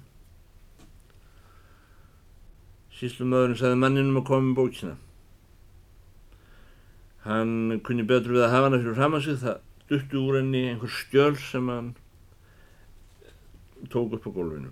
Síslu 2.97 3.27
maðurinn 3.29 3.59
sagði 3.59 3.79
manninum 3.83 4.19
að 4.23 4.27
koma 4.31 4.49
með 4.49 4.59
bókina. 4.59 4.95
Hann 7.27 7.79
kunni 7.83 8.05
betur 8.07 8.37
við 8.37 8.45
að 8.45 8.53
hafa 8.55 8.69
hana 8.69 8.81
fyrir 8.81 8.97
fram 8.97 9.17
að 9.17 9.25
sig, 9.25 9.39
það 9.41 9.57
duttu 9.91 10.23
úr 10.23 10.39
henni 10.39 10.63
einhver 10.71 10.91
skjöl 10.91 11.35
sem 11.41 11.71
hann 11.71 11.93
tók 13.91 14.15
upp 14.15 14.27
á 14.27 14.31
gólfinu. 14.31 14.71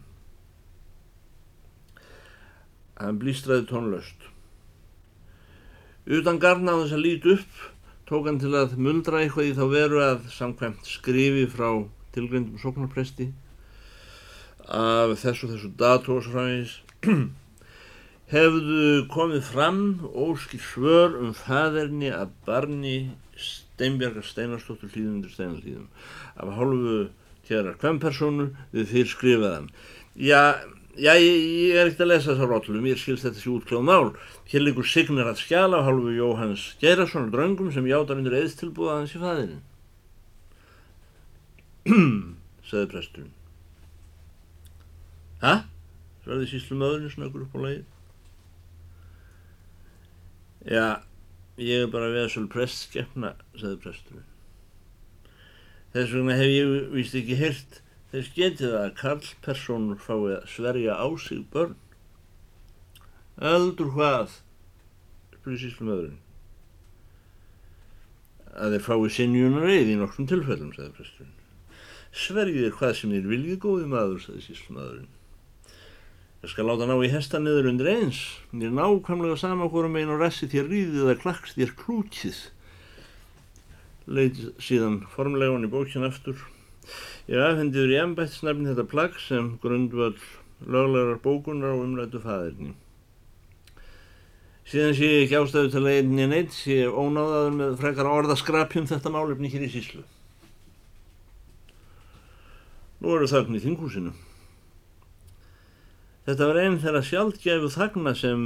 Hann 2.95 3.19
blístraði 3.19 3.67
tónlöst. 3.69 4.29
Utan 6.05 6.39
garna 6.39 6.77
á 6.77 6.79
þess 6.83 6.95
að 6.95 7.03
lít 7.03 7.31
upp 7.35 7.63
tók 8.05 8.27
hann 8.29 8.39
til 8.39 8.53
að 8.53 8.75
muldra 8.77 9.23
eitthvað 9.23 9.49
í 9.49 9.55
þá 9.57 9.65
veru 9.71 10.01
að 10.05 10.27
samkvæmt 10.35 10.85
skrifi 10.85 11.47
frá 11.49 11.69
tilgreyndum 12.13 12.59
sóknarpresti 12.61 13.31
af 14.65 15.15
þessu 15.21 15.49
þessu 15.49 15.71
datósfræðis 15.79 16.77
hefðu 18.31 19.05
komið 19.13 19.43
fram 19.45 19.81
óskil 20.17 20.61
svör 20.63 21.19
um 21.21 21.33
fæðerni 21.37 22.09
að 22.13 22.31
barni 22.47 22.95
Steinbjörgar 23.37 24.25
Steinarstóttur 24.25 24.89
hlýðundur 24.93 25.33
Steinarhlýðum 25.33 25.89
af 26.41 26.55
hálfu 26.57 26.95
kjærar 27.45 27.77
kvempersonu 27.81 28.47
við 28.73 28.89
fyrir 28.93 29.11
skrifaðan 29.11 29.69
já, 30.17 30.57
já 30.97 31.13
ég, 31.19 31.45
ég 31.69 31.77
er 31.77 31.91
ekkert 31.91 32.05
að 32.07 32.11
lesa 32.15 32.31
þessar 32.31 32.51
rótlum 32.53 32.89
ég 32.89 33.01
skilst 33.01 33.27
þetta 33.27 33.43
sér 33.43 33.53
útkljóð 33.59 33.85
mál. 33.85 34.09
Hér 34.49 34.63
líkur 34.63 34.89
Signir 34.89 35.29
að 35.29 35.41
skjala 35.43 35.83
af 35.83 35.89
hálfu 35.89 36.15
Jóhanns 36.15 36.65
Geirason 36.81 37.27
og 37.27 37.33
dröngum 37.35 37.71
sem 37.75 37.85
játar 37.89 38.17
undir 38.17 38.39
eðstilbúða 38.41 38.99
hans 39.01 39.13
í 39.13 39.21
fæðinu 39.21 39.61
sagði 42.69 42.87
presturinn. 42.95 43.33
Hæ? 45.45 45.67
svarði 46.25 46.47
síslu 46.49 46.79
möðurinn 46.79 47.13
snöggur 47.13 47.43
upp 47.45 47.53
á 47.53 47.59
leið 47.61 47.83
Já, 50.65 51.03
ég 51.61 51.83
er 51.85 51.91
bara 51.93 52.09
veðsvöld 52.09 52.49
prestskeppna, 52.49 53.35
sagði 53.53 53.77
presturinn. 53.83 54.29
Þess 55.93 56.13
vegna 56.15 56.37
hef 56.39 56.49
ég 56.49 56.71
vist 56.95 57.17
ekki 57.19 57.37
hirt 57.37 57.81
þess 58.09 58.31
getið 58.33 58.73
að 58.79 58.95
karlpersonur 58.97 60.01
fái 60.01 60.33
að 60.39 60.47
sverja 60.49 60.95
á 60.97 61.07
sig 61.21 61.43
börn. 61.53 61.77
Aldur 63.37 63.91
hvað, 63.93 64.39
spyrir 65.37 65.61
síslum 65.61 65.91
öðrun. 65.93 66.19
Að 68.55 68.75
þeir 68.75 68.85
fái 68.87 69.13
sinjunar 69.19 69.69
eið 69.69 69.93
í 69.93 69.99
nokkrum 69.99 70.29
tilfellum, 70.31 70.73
sagði 70.73 70.95
presturinn. 70.97 71.37
Svergið 72.15 72.69
er 72.71 72.77
hvað 72.79 72.97
sem 72.97 73.13
þér 73.13 73.31
viljið 73.35 73.61
góði 73.67 73.87
maður, 73.91 74.21
sagði 74.23 74.45
síslum 74.47 74.81
öðrun. 74.81 75.09
Ég 76.45 76.51
skal 76.51 76.67
láta 76.69 76.85
ná 76.85 76.93
í 77.01 77.07
hesta 77.09 77.39
niður 77.41 77.71
undir 77.71 77.87
eins. 77.89 78.19
Ég 78.53 78.67
er 78.67 78.73
nákvæmlega 78.77 79.33
sama 79.41 79.65
hvorum 79.65 79.95
einn 79.97 80.11
og 80.13 80.19
ressi 80.21 80.45
þér 80.45 80.67
ríðið 80.69 80.99
eða 81.01 81.15
klaks 81.23 81.55
þér 81.57 81.71
klúkið. 81.79 82.41
Leiti 84.05 84.51
síðan 84.61 84.99
formlega 85.09 85.55
hann 85.55 85.65
í 85.65 85.69
bókinu 85.73 86.05
aftur. 86.05 86.43
Ég 87.25 87.41
afhendiður 87.41 87.95
í 87.95 87.97
embættsnafni 88.03 88.67
þetta 88.69 88.85
plagg 88.91 89.17
sem 89.23 89.47
grundvöld 89.63 90.21
löglegar 90.69 91.17
bókunar 91.23 91.73
á 91.73 91.81
umrættu 91.81 92.21
fæðirni. 92.21 92.75
Síðan 94.69 94.95
sé 95.01 95.11
ég 95.15 95.25
ekki 95.25 95.41
ástæðu 95.41 95.73
til 95.73 95.81
að 95.81 95.91
einni 95.95 96.29
neitt, 96.29 96.53
sé 96.53 96.77
ég 96.83 96.93
ónáðaður 96.93 97.57
með 97.57 97.75
frekar 97.81 98.11
orðaskrapjum 98.11 98.85
þetta 98.93 99.15
málefni 99.17 99.49
hér 99.49 99.65
í 99.65 99.73
síslu. 99.79 100.05
Nú 103.01 103.17
eru 103.17 103.33
þarna 103.33 103.57
í 103.57 103.65
þinghúsinu. 103.65 104.13
Þetta 106.25 106.47
var 106.49 106.57
einn 106.57 106.79
þeirra 106.81 107.03
sjálfgefu 107.05 107.67
þagna 107.69 108.15
sem 108.17 108.45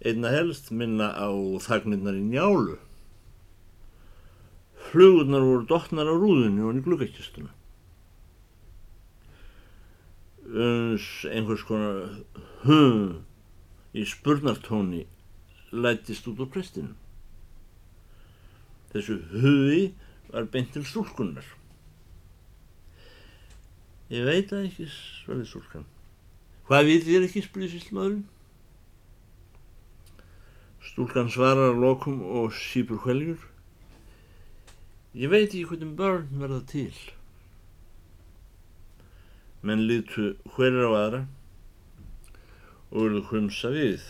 einna 0.00 0.30
helst 0.32 0.70
minna 0.72 1.10
á 1.12 1.28
þagnirnar 1.60 2.16
í 2.16 2.22
njálu. 2.30 2.78
Flugurnar 4.90 5.44
voru 5.44 5.66
dotnar 5.68 6.08
á 6.08 6.14
rúðunni 6.16 6.64
og 6.64 6.70
hann 6.70 6.80
í 6.80 6.86
gluggakistuna. 6.86 7.52
Uns 10.50 11.10
einhvers 11.28 11.66
konar 11.68 12.08
hum 12.64 13.20
í 13.92 14.06
spurnartóni 14.08 15.04
lætist 15.76 16.26
út 16.32 16.40
á 16.40 16.46
prestinu. 16.48 16.96
Þessu 18.96 19.20
hugi 19.36 19.92
var 20.32 20.48
beint 20.50 20.72
til 20.74 20.88
stúlkunnar. 20.88 21.46
Ég 24.10 24.24
veit 24.26 24.50
að 24.50 24.70
ekki, 24.72 24.88
svarði 24.90 25.46
stúlkan. 25.46 25.86
Hvað 26.70 26.84
við 26.86 27.00
þér 27.08 27.24
ekki, 27.26 27.40
spurði 27.42 27.68
síslmaðurinn. 27.72 28.26
Stúlkan 30.86 31.32
svarar 31.34 31.72
að 31.72 31.80
lokum 31.82 32.20
og 32.22 32.52
sípur 32.54 33.00
hveljur. 33.02 33.40
Ég 35.18 35.32
veit 35.32 35.48
ekki 35.48 35.64
hvernig 35.66 35.96
börn 35.98 36.28
verða 36.38 36.60
til. 36.70 36.94
Menn 39.66 39.82
litu 39.90 40.28
hverjar 40.54 40.86
á 40.86 40.92
aðra 41.00 41.20
og 42.92 43.00
verðu 43.00 43.24
hvumsa 43.32 43.74
við. 43.74 44.06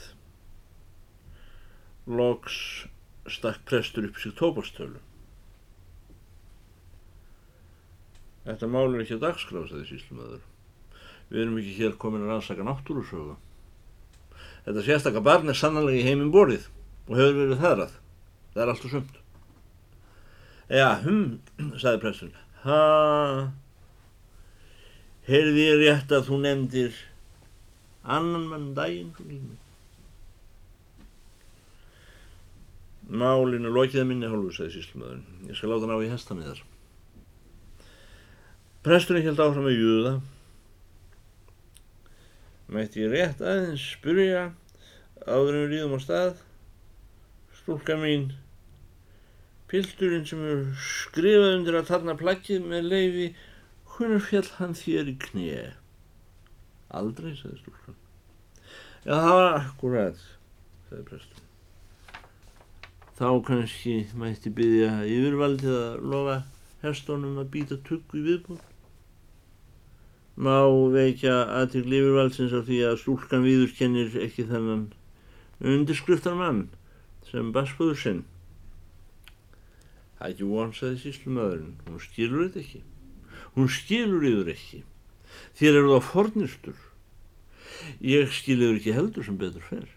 Loks 2.13 2.61
stakk 3.41 3.65
prestur 3.73 4.13
upp 4.13 4.21
sér 4.21 4.37
tópastölu. 4.37 5.01
Þetta 8.45 8.69
mál 8.77 8.91
er 8.91 9.07
ekki 9.07 9.17
að 9.17 9.29
dagskrása 9.31 9.81
þessi 9.81 10.03
íslumöður. 10.03 10.50
Við 11.31 11.45
erum 11.45 11.59
ekki 11.61 11.77
hér 11.79 11.97
komin 12.01 12.27
að 12.27 12.35
rannsaka 12.35 12.67
náttúrusögu. 12.67 13.37
Þetta 14.67 14.85
sérstakka 14.87 15.23
barn 15.25 15.51
er 15.51 15.59
sannlega 15.59 16.01
í 16.01 16.07
heiminn 16.07 16.33
borið 16.35 16.67
og 17.09 17.17
hefur 17.19 17.39
verið 17.39 17.63
þaðrað. 17.63 17.97
Það 18.51 18.63
er 18.65 18.73
allt 18.73 18.87
og 18.87 18.95
sumt. 18.95 19.21
Já, 20.71 20.89
hm, 21.03 21.23
sagði 21.83 22.03
prestur. 22.03 22.35
Ha, 22.63 22.81
heyrði 25.27 25.65
ég 25.65 25.81
rétt 25.81 26.13
að 26.15 26.29
þú 26.29 26.39
nefndir 26.45 26.99
annan 28.05 28.47
mann 28.51 28.71
daginn 28.77 29.15
fyrir 29.17 29.39
lífni. 29.39 29.59
Málinu 33.11 33.73
lokiða 33.75 34.05
minni 34.07 34.29
hálfu, 34.31 34.53
sagði 34.55 34.77
síslumöðun. 34.77 35.25
Ég 35.51 35.59
skal 35.59 35.73
láta 35.73 35.89
ná 35.91 35.97
í 35.99 36.11
hestamiðar. 36.13 36.61
Presturinn 38.87 39.27
held 39.27 39.43
áfram 39.43 39.67
að 39.67 39.81
júða. 39.81 40.13
Mætti 42.71 43.03
ég 43.03 43.11
rétt 43.11 43.41
aðeins 43.43 43.83
spurja 43.97 44.43
áður 45.27 45.57
við 45.57 45.73
líðum 45.73 45.97
á 45.97 46.01
stað. 46.05 46.43
Stúlka 47.59 47.97
mín, 47.99 48.29
pilturinn 49.71 50.27
sem 50.29 50.45
er 50.47 50.63
skrifað 50.79 51.57
undir 51.57 51.81
að 51.81 51.91
tarna 51.91 52.15
plakkið 52.21 52.69
með 52.71 52.87
leifi, 52.93 53.27
hvernig 53.91 54.23
fjall 54.29 54.47
hann 54.61 54.79
þér 54.79 55.11
í 55.11 55.17
knið? 55.27 55.75
Aldrei, 57.01 57.35
sagði 57.39 57.59
stúlkan. 57.65 57.99
Já, 59.03 59.15
það 59.17 59.35
var 59.41 59.53
akkurat, 59.59 60.25
sagði 60.89 61.05
presturinn. 61.11 61.47
Þá 63.21 63.29
kannski 63.51 63.99
mætti 64.17 64.55
byggja 64.57 64.95
yfirvaldið 65.11 65.75
að 65.77 66.11
lofa 66.15 66.43
herstónum 66.85 67.43
að 67.43 67.51
býta 67.57 67.83
tugg 67.85 68.15
í 68.17 68.23
viðbúð 68.31 68.63
má 70.41 70.65
veikja 70.95 71.35
aðtil 71.53 71.85
yfirvaldsins 71.85 72.55
á 72.57 72.65
því 72.65 72.79
að 72.89 73.01
stúlkan 73.03 73.43
viðurkennir 73.45 74.15
ekki 74.25 74.47
þennan 74.49 74.87
undirskriftar 75.61 76.37
mann 76.39 76.63
sem 77.29 77.51
basfóður 77.53 77.99
sinn. 78.01 78.23
Það 80.17 80.25
er 80.27 80.33
ekki 80.33 80.47
vonsaði 80.49 81.01
síslumöðurinn, 81.03 81.75
hún 81.89 82.01
skilur 82.01 82.47
þetta 82.47 82.63
ekki. 82.63 82.81
Hún 83.57 83.69
skilur 83.75 84.25
yfir 84.31 84.53
ekki. 84.55 84.81
Þér 85.61 85.79
eru 85.81 85.99
þá 85.99 86.09
fornistur. 86.09 86.79
Ég 88.05 88.33
skilur 88.33 88.79
ekki 88.79 88.95
heldur 88.97 89.27
sem 89.27 89.37
betur 89.41 89.67
fer. 89.67 89.89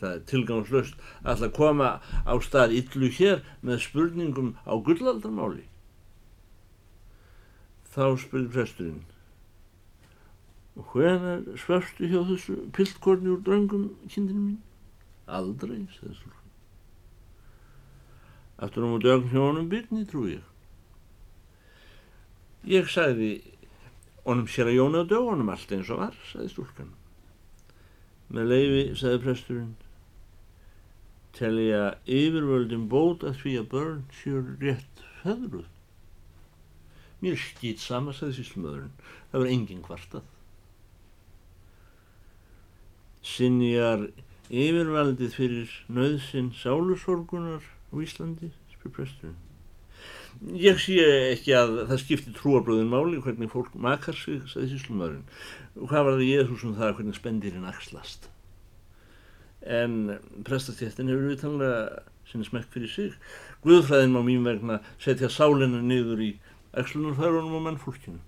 Það 0.00 0.14
er 0.14 0.22
tilgangslöst 0.30 1.04
að 1.24 1.44
koma 1.56 1.90
á 2.24 2.34
stað 2.44 2.76
yllu 2.80 3.12
hér 3.18 3.44
með 3.60 3.84
spurningum 3.84 4.54
á 4.64 4.72
gullaldarmáli. 4.76 5.66
Þá 7.92 8.16
spurði 8.20 8.52
presturinn 8.56 9.04
Og 10.76 10.84
hvenar 10.92 11.44
svefstu 11.56 12.04
hjá 12.10 12.20
þessu 12.28 12.56
piltkorni 12.76 13.32
úr 13.32 13.40
dröngum 13.44 13.86
kindinu 14.12 14.42
mín? 14.42 14.58
Aldrei, 15.26 15.86
segði 15.94 16.18
Súlfur. 16.18 16.42
Aftur 18.60 18.84
á 18.84 18.88
múti 18.90 19.08
ögn 19.08 19.30
hjá 19.32 19.40
honum 19.40 19.70
byrni, 19.72 20.04
trú 20.10 20.26
ég. 20.28 20.44
Ég 22.68 22.92
sagði 22.92 23.30
honum 24.26 24.50
sér 24.52 24.68
að 24.68 24.78
jóna 24.78 25.02
á 25.06 25.08
dögunum 25.08 25.52
allt 25.54 25.72
eins 25.72 25.90
og 25.94 26.02
var, 26.04 26.20
sagði 26.28 26.52
Stúlkan. 26.52 26.92
Með 28.28 28.52
leifi, 28.52 28.84
sagði 29.00 29.24
presturinn, 29.24 29.74
yfirvöldin 31.40 32.88
bót 32.92 33.24
að 33.24 33.40
því 33.40 33.58
að 33.62 33.68
börn 33.72 34.06
séu 34.20 34.44
rétt 34.60 35.04
feðruð. 35.22 35.68
Mér 37.24 37.36
skýt 37.40 37.80
sama, 37.80 38.12
sagði 38.12 38.42
síslumöðurinn. 38.42 38.96
Það 39.30 39.40
var 39.40 39.52
engin 39.56 39.84
kvartað 39.84 40.32
sinjar 43.26 44.06
yfirvaldið 44.50 45.34
fyrir 45.34 45.72
nöðsinn 45.90 46.52
sálusorgunar 46.54 47.64
á 47.64 47.94
Íslandi, 48.02 48.52
spyr 48.76 48.94
presturinn. 48.94 49.42
Ég 50.60 50.76
sé 50.82 51.00
ekki 51.32 51.54
að 51.56 51.70
það 51.88 52.00
skipti 52.02 52.32
trúarblöðin 52.36 52.90
máli 52.92 53.20
hvernig 53.24 53.48
fólk 53.50 53.72
makar 53.80 54.16
sig, 54.18 54.42
sagði 54.50 54.74
síslumöðurinn. 54.74 55.24
Hvað 55.80 56.04
var 56.06 56.18
það 56.18 56.26
Jésús 56.28 56.64
um 56.68 56.74
það 56.76 56.92
hvernig 56.98 57.16
spendirinn 57.16 57.70
axlast? 57.70 58.28
En 59.64 60.18
prestatjættin 60.46 61.08
hefur 61.10 61.30
viðtanlega 61.30 61.80
sinni 62.28 62.46
smekk 62.46 62.68
fyrir 62.74 62.92
sig. 62.92 63.16
Guðfræðin 63.64 64.12
má 64.14 64.20
mín 64.26 64.44
vegna 64.46 64.82
setja 65.02 65.32
sálinna 65.32 65.80
niður 65.82 66.22
í 66.22 66.30
axlunarfærunum 66.76 67.56
og 67.56 67.64
mannfólkinu. 67.70 68.20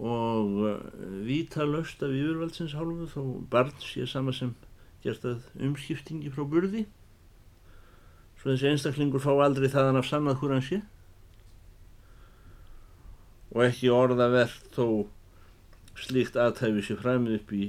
Og 0.00 0.68
eh, 0.68 0.78
vítalöst 1.28 2.02
af 2.02 2.08
yfirvaldsins 2.08 2.72
hálfu 2.72 3.08
þó 3.12 3.22
barn 3.52 3.74
sé 3.84 4.06
sama 4.08 4.32
sem 4.32 4.54
gert 5.04 5.24
að 5.28 5.44
umskiptingi 5.60 6.32
frá 6.32 6.46
burði. 6.48 6.86
Svo 8.40 8.54
þessi 8.54 8.70
einstaklingur 8.70 9.20
fá 9.20 9.34
aldrei 9.36 9.68
þaðan 9.68 10.00
af 10.00 10.08
sannað 10.08 10.40
húr 10.40 10.56
hann 10.56 10.64
sé. 10.64 10.80
Og 13.52 13.66
ekki 13.66 13.92
orðavert 13.92 14.72
þó 14.72 14.86
slíkt 16.00 16.38
aðtæfi 16.40 16.86
sér 16.86 17.00
fræmið 17.02 17.40
upp 17.40 17.52
í 17.52 17.64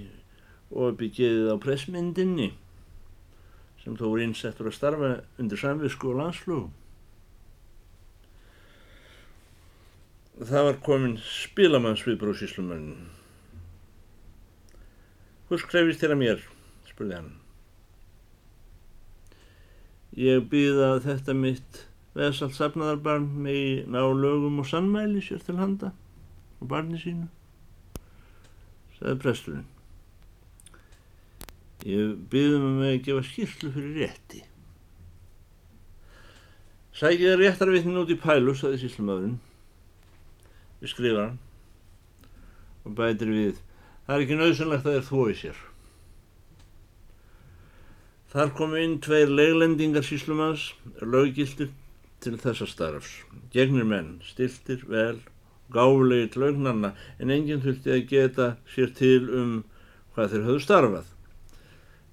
og 0.72 1.02
geðið 1.04 1.52
á 1.52 1.56
pressmyndinni 1.60 2.52
sem 3.82 3.98
þó 4.00 4.06
er 4.14 4.28
einsettur 4.28 4.70
að 4.70 4.78
starfa 4.78 5.10
undir 5.42 5.60
samvisku 5.60 6.14
og 6.14 6.22
landslugum 6.22 6.70
það 10.42 10.68
var 10.68 10.80
komin 10.86 11.18
spilamannsviðbrú 11.22 12.34
síslumannin. 12.38 13.10
Hvers 15.50 15.66
krefist 15.70 16.02
þér 16.02 16.16
að 16.16 16.22
mér? 16.22 16.46
spurði 16.90 17.18
hann. 17.18 17.34
Ég 20.18 20.48
býða 20.52 20.96
þetta 21.04 21.36
mitt 21.38 21.84
vesalt 22.18 22.56
safnaðarbarn 22.58 23.28
með 23.44 23.92
ná 23.92 24.02
lögum 24.18 24.58
og 24.64 24.68
sannmæli 24.68 25.22
sér 25.24 25.44
til 25.46 25.60
handa 25.60 25.94
og 26.60 26.72
barni 26.72 26.98
sínu, 27.00 27.30
sagði 28.98 29.22
presturinn. 29.22 29.70
Ég 31.88 32.18
býðum 32.34 32.68
að 32.68 32.82
mig 32.82 32.98
að 32.98 33.06
gefa 33.08 33.28
skýrlu 33.30 33.72
fyrir 33.78 34.02
rétti. 34.02 34.44
Sækið 36.98 37.40
réttarvittin 37.40 37.98
út 37.98 38.12
í 38.14 38.20
pælu, 38.20 38.54
sagði 38.58 38.84
síslumöðurinn 38.84 39.40
við 40.82 40.94
skrifa. 40.96 41.30
Hann 41.32 41.40
og 42.86 42.96
bætir 42.98 43.32
við 43.32 43.60
það 44.06 44.16
er 44.16 44.24
ekki 44.26 44.38
nöðsynlegt 44.40 44.88
að 44.88 44.98
þeir 44.98 45.08
þói 45.10 45.36
sér. 45.42 45.60
Þar 48.32 48.54
komu 48.58 48.80
inn 48.80 48.98
tveir 49.04 49.32
leglendingar 49.32 50.06
síslumans 50.08 50.70
löggiltir 51.04 51.72
til 52.24 52.38
þessa 52.40 52.68
starfs. 52.70 53.12
Gegnir 53.52 53.88
menn, 53.88 54.20
stiltir, 54.24 54.86
vel 54.88 55.20
gáfulegi 55.72 56.32
til 56.34 56.48
augnanna 56.48 56.94
en 57.20 57.34
enginn 57.34 57.64
þurfti 57.64 57.94
að 57.96 58.08
geta 58.12 58.48
sér 58.72 58.96
til 58.96 59.28
um 59.30 59.52
hvað 60.16 60.34
þeir 60.34 60.48
höfðu 60.48 60.64
starfað. 60.66 61.12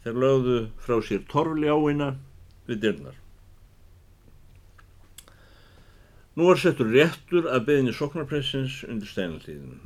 Þeir 0.03 0.21
lögðu 0.25 0.59
frá 0.83 1.01
sér 1.07 1.25
torfli 1.31 1.71
áina 1.71 2.13
við 2.69 2.85
dyrnar 2.85 3.17
Nú 6.39 6.47
var 6.47 6.61
settur 6.63 6.87
réttur 6.95 7.49
að 7.51 7.65
beðinni 7.67 7.93
soknarpressins 7.99 8.85
undir 8.87 9.11
steinaltíðin. 9.11 9.81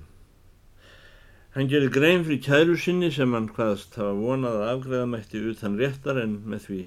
Hann 1.54 1.68
gerði 1.68 1.92
grein 1.94 2.24
fyrir 2.26 2.42
kæru 2.44 2.74
sinni 2.76 3.08
sem 3.12 3.32
hann 3.32 3.46
hvaðast 3.56 3.96
hafa 3.96 4.12
vonað 4.18 4.58
að 4.60 4.72
afgreða 4.74 5.06
mætti 5.14 5.40
utan 5.48 5.78
réttar 5.80 6.20
en 6.20 6.34
með 6.44 6.66
því 6.66 6.80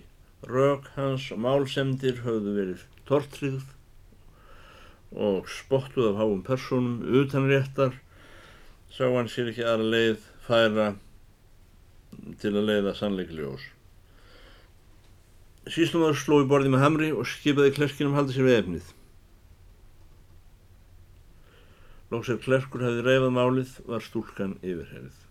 Rök 0.46 0.92
hans 0.94 1.32
og 1.34 1.40
málsemdir 1.42 2.20
höfðu 2.22 2.52
verið 2.54 2.82
tortrið 3.10 3.64
og 5.26 5.48
spottuð 5.50 6.12
af 6.12 6.20
háum 6.20 6.44
personum 6.46 7.00
utan 7.22 7.48
réttar 7.50 7.96
sá 8.94 9.08
hann 9.08 9.32
sér 9.34 9.50
ekki 9.50 9.66
aðra 9.66 9.88
leið 9.96 10.28
færa 10.46 10.86
til 12.42 12.52
að 12.54 12.70
leiða 12.70 12.94
sannleikljós. 13.00 13.66
Síslumar 15.74 16.14
sló 16.14 16.44
í 16.44 16.48
borði 16.54 16.70
með 16.76 16.86
hamri 16.86 17.10
og 17.16 17.26
skipaði 17.34 17.74
klerkinum 17.80 18.14
haldið 18.20 18.38
sér 18.38 18.48
við 18.52 18.60
efnið. 18.60 18.94
Lóksir 22.14 22.38
klerkur 22.42 22.84
hefði 22.86 23.06
reyfað 23.06 23.32
málið 23.34 23.78
var 23.90 24.04
stúlkan 24.06 24.58
yfirherið. 24.62 25.22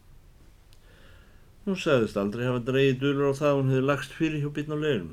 Hún 1.64 1.78
sagðist 1.80 2.18
aldrei 2.20 2.48
hafa 2.48 2.64
dreyið 2.66 2.98
dölur 3.00 3.30
á 3.30 3.38
það 3.38 3.50
að 3.50 3.58
hún 3.60 3.70
hefði 3.72 3.84
lagst 3.88 4.16
fyrir 4.18 4.42
hjá 4.42 4.50
bitn 4.56 4.74
á 4.74 4.78
leirum. 4.82 5.12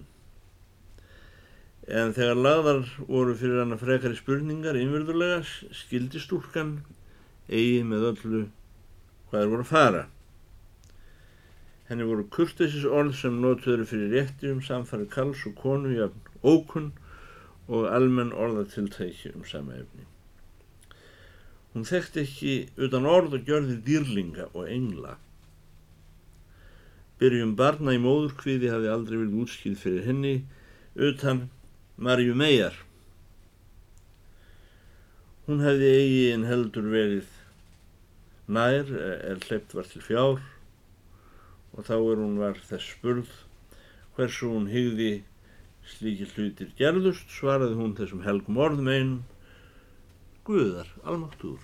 En 2.02 2.16
þegar 2.18 2.42
lagðar 2.46 2.82
voru 3.08 3.36
fyrir 3.38 3.62
hana 3.62 3.78
frekari 3.80 4.18
spurningar 4.18 4.80
innverðulega 4.80 5.40
skildi 5.84 6.20
stúlkan 6.24 6.74
eigi 7.48 7.86
með 7.88 8.10
öllu 8.12 8.44
hvað 9.30 9.46
er 9.46 9.54
voru 9.54 9.66
að 9.68 9.72
fara. 9.72 10.04
Henni 11.88 12.08
voru 12.08 12.28
kurtesis 12.36 12.86
orð 12.88 13.16
sem 13.20 13.40
notuður 13.44 13.88
fyrir 13.88 14.14
rétti 14.18 14.52
um 14.52 14.62
samfari 14.64 15.08
kals 15.12 15.46
og 15.48 15.58
konu 15.60 15.96
jafn 15.96 16.40
ókunn 16.44 16.94
og 17.72 17.88
almenn 17.96 18.36
orðatiltæki 18.36 19.36
um 19.36 19.48
sama 19.48 19.80
efni. 19.80 20.11
Hún 21.72 21.88
þekkti 21.88 22.24
ekki 22.26 22.54
utan 22.88 23.08
orð 23.08 23.38
og 23.38 23.46
gjörði 23.48 23.78
dýrlinga 23.86 24.50
og 24.52 24.68
engla. 24.68 25.16
Byrjum 27.22 27.54
barna 27.60 27.94
í 27.96 28.02
móðurkviði 28.02 28.72
hafi 28.74 28.90
aldrei 28.92 29.20
verið 29.20 29.38
útskýð 29.44 29.78
fyrir 29.80 30.08
henni 30.10 30.34
utan 30.96 31.46
Marju 32.02 32.34
Meijar. 32.36 32.76
Hún 35.46 35.62
hefði 35.64 35.94
eigi 36.00 36.26
en 36.34 36.48
heldur 36.50 36.90
verið 36.92 37.30
nær 38.52 38.90
er 38.92 39.40
hleypt 39.48 39.76
var 39.78 39.88
til 39.88 40.04
fjár 40.04 40.42
og 41.72 41.86
þá 41.88 41.94
er 41.96 42.20
hún 42.20 42.40
var 42.42 42.58
þess 42.68 42.96
spurð 42.98 43.30
hversu 44.18 44.50
hún 44.52 44.68
hygði 44.72 45.12
slíki 45.88 46.28
hlutir 46.34 46.74
gerðust 46.80 47.32
svaraði 47.32 47.78
hún 47.80 47.94
þessum 47.96 48.26
helgum 48.26 48.60
orðum 48.60 48.90
einn 48.92 49.14
Guðar, 50.52 50.90
almáttúr. 51.08 51.62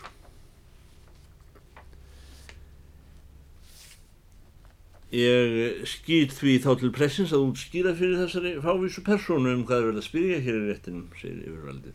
Ég 5.11 5.83
skýt 5.87 6.33
því 6.35 6.53
þá 6.63 6.71
til 6.79 6.89
pressins 6.95 7.33
að 7.35 7.49
útskýra 7.49 7.93
fyrir 7.95 8.21
þessari 8.21 8.55
fávísu 8.63 9.03
persónu 9.03 9.53
um 9.55 9.61
hvað 9.67 9.77
er 9.77 9.85
verið 9.89 10.01
að 10.01 10.07
spyrja 10.07 10.39
hér 10.43 10.57
í 10.57 10.65
réttinum, 10.67 11.05
segir 11.19 11.45
yfirvaldi. 11.47 11.93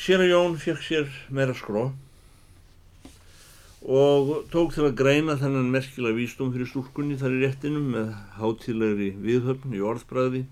Sér 0.00 0.22
að 0.22 0.30
Jón 0.30 0.54
fekk 0.58 0.86
sér 0.86 1.10
meira 1.34 1.54
skró 1.54 1.90
og 3.80 4.30
tók 4.52 4.74
til 4.74 4.86
að 4.86 4.98
greina 4.98 5.38
þennan 5.40 5.70
merkilega 5.74 6.18
vístum 6.18 6.50
fyrir 6.54 6.70
stúrkunni 6.70 7.18
þar 7.18 7.34
í 7.34 7.42
réttinum 7.44 7.90
með 7.94 8.14
hátilegri 8.38 9.12
viðhöfn 9.22 9.74
í 9.74 9.82
orðbræði. 9.82 10.44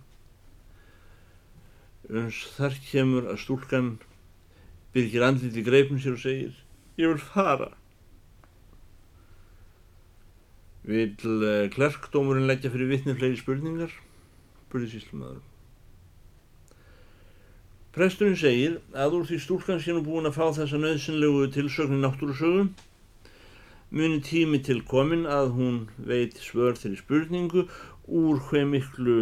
Þar 2.09 2.79
kemur 2.89 3.29
að 3.29 3.43
stúrkan 3.43 3.91
byrkir 4.95 5.27
andliti 5.27 5.65
greipum 5.67 6.01
sér 6.01 6.17
og 6.17 6.23
segir 6.23 6.55
Ég 6.99 7.13
vil 7.13 7.21
fara. 7.21 7.69
Vil 10.89 11.13
eh, 11.13 11.69
klerkdómurinn 11.71 12.49
leggja 12.49 12.73
fyrir 12.73 12.89
vittni 12.91 13.15
fleiri 13.15 13.37
spurningar? 13.39 13.93
Burði 14.73 14.89
síslumöður. 14.95 15.45
Presturinn 17.95 18.39
segir 18.41 18.81
að 18.97 19.19
úr 19.19 19.29
því 19.29 19.39
stúlkan 19.45 19.81
sé 19.85 19.95
nú 19.95 20.03
búin 20.07 20.29
að 20.29 20.39
fá 20.41 20.49
þessa 20.57 20.81
nöðsynlegu 20.81 21.47
tilsögnin 21.55 22.03
náttúrusögum 22.05 22.73
muni 23.91 24.21
tími 24.25 24.61
til 24.65 24.83
komin 24.85 25.25
að 25.25 25.55
hún 25.57 25.79
veit 26.11 26.37
svör 26.43 26.77
þeirri 26.77 27.01
spurningu 27.01 27.65
úr 28.07 28.43
hver 28.51 28.67
miklu 28.69 29.19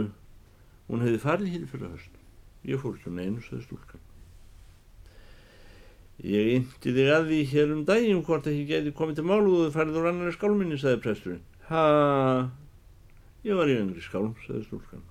hún 0.89 1.05
hefði 1.07 1.23
farið 1.23 1.53
hér 1.55 1.69
fyrir 1.71 1.93
höst. 1.93 2.16
Ég 2.67 2.83
fór 2.83 2.97
ekki 2.97 3.11
um 3.13 3.19
neinu, 3.21 3.43
sagði 3.45 3.65
stúlkan. 3.67 4.03
Ég 6.27 6.53
indi 6.55 6.93
þig 6.97 7.11
að 7.13 7.27
því 7.31 7.41
hér 7.51 7.73
um 7.75 7.83
daginn 7.89 8.23
hvort 8.25 8.47
ekki 8.49 8.65
geti 8.71 8.93
komið 8.97 9.19
til 9.19 9.27
málu 9.29 9.51
og 9.53 9.67
þið 9.67 9.75
farið 9.75 9.99
úr 10.01 10.09
annari 10.11 10.33
skálminni, 10.35 10.79
sagði 10.81 11.03
presturinn. 11.05 11.43
Ha, 11.69 11.83
ég 13.45 13.59
var 13.59 13.69
í 13.71 13.77
öngri 13.77 14.03
skálm, 14.05 14.33
sagði 14.47 14.65
stúlkan. 14.65 15.05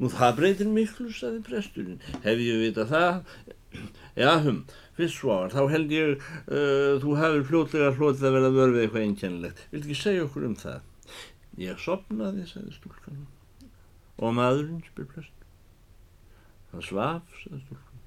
Nú 0.00 0.10
það 0.12 0.34
breytir 0.40 0.72
miklu, 0.72 1.06
sagði 1.14 1.44
presturinn. 1.46 2.02
Hef 2.24 2.42
ég 2.42 2.64
vitað 2.64 2.90
það? 2.90 3.22
Já, 4.18 4.32
hum, 4.44 4.58
fyrst 4.98 5.20
svo 5.20 5.38
ára, 5.38 5.52
þá 5.54 5.72
held 5.72 5.94
ég 5.94 6.10
uh, 6.18 6.98
þú 7.02 7.14
hafið 7.20 7.46
fljótlega 7.48 7.94
hlotið 7.94 8.28
að 8.28 8.36
vera 8.36 8.52
vörfið 8.58 8.82
eitthvað 8.82 9.06
einkennilegt. 9.06 9.64
Vildi 9.72 9.90
ekki 9.90 10.00
segja 10.02 10.26
okkur 10.26 10.48
um 10.50 10.58
það? 10.58 10.90
Ég 11.62 11.80
sopnaði, 11.82 12.44
sagði 12.50 12.74
stúlkan. 12.76 13.24
Og 14.18 14.36
maðurinn, 14.36 14.82
spyr 14.90 15.08
prestur. 15.10 15.43
Það 16.74 16.86
svaf, 16.88 17.34
sagði 17.38 17.60
stúlkan. 17.62 18.00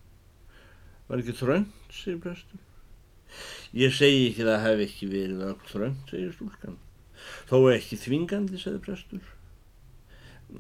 Var 1.08 1.22
ekki 1.24 1.36
þröngt, 1.40 1.94
segir 1.96 2.20
prestur. 2.24 2.64
Ég 3.78 3.96
segi 3.96 4.26
ekki 4.30 4.48
það 4.48 4.64
hef 4.66 4.84
ekki 4.88 5.10
verið 5.12 5.44
okkur 5.54 5.74
þröngt, 5.74 6.12
segir 6.12 6.34
stúlkan. 6.36 6.78
Þó 7.48 7.58
ekki 7.72 8.00
þvingandi, 8.02 8.60
sagði 8.60 8.84
prestur. 8.84 9.34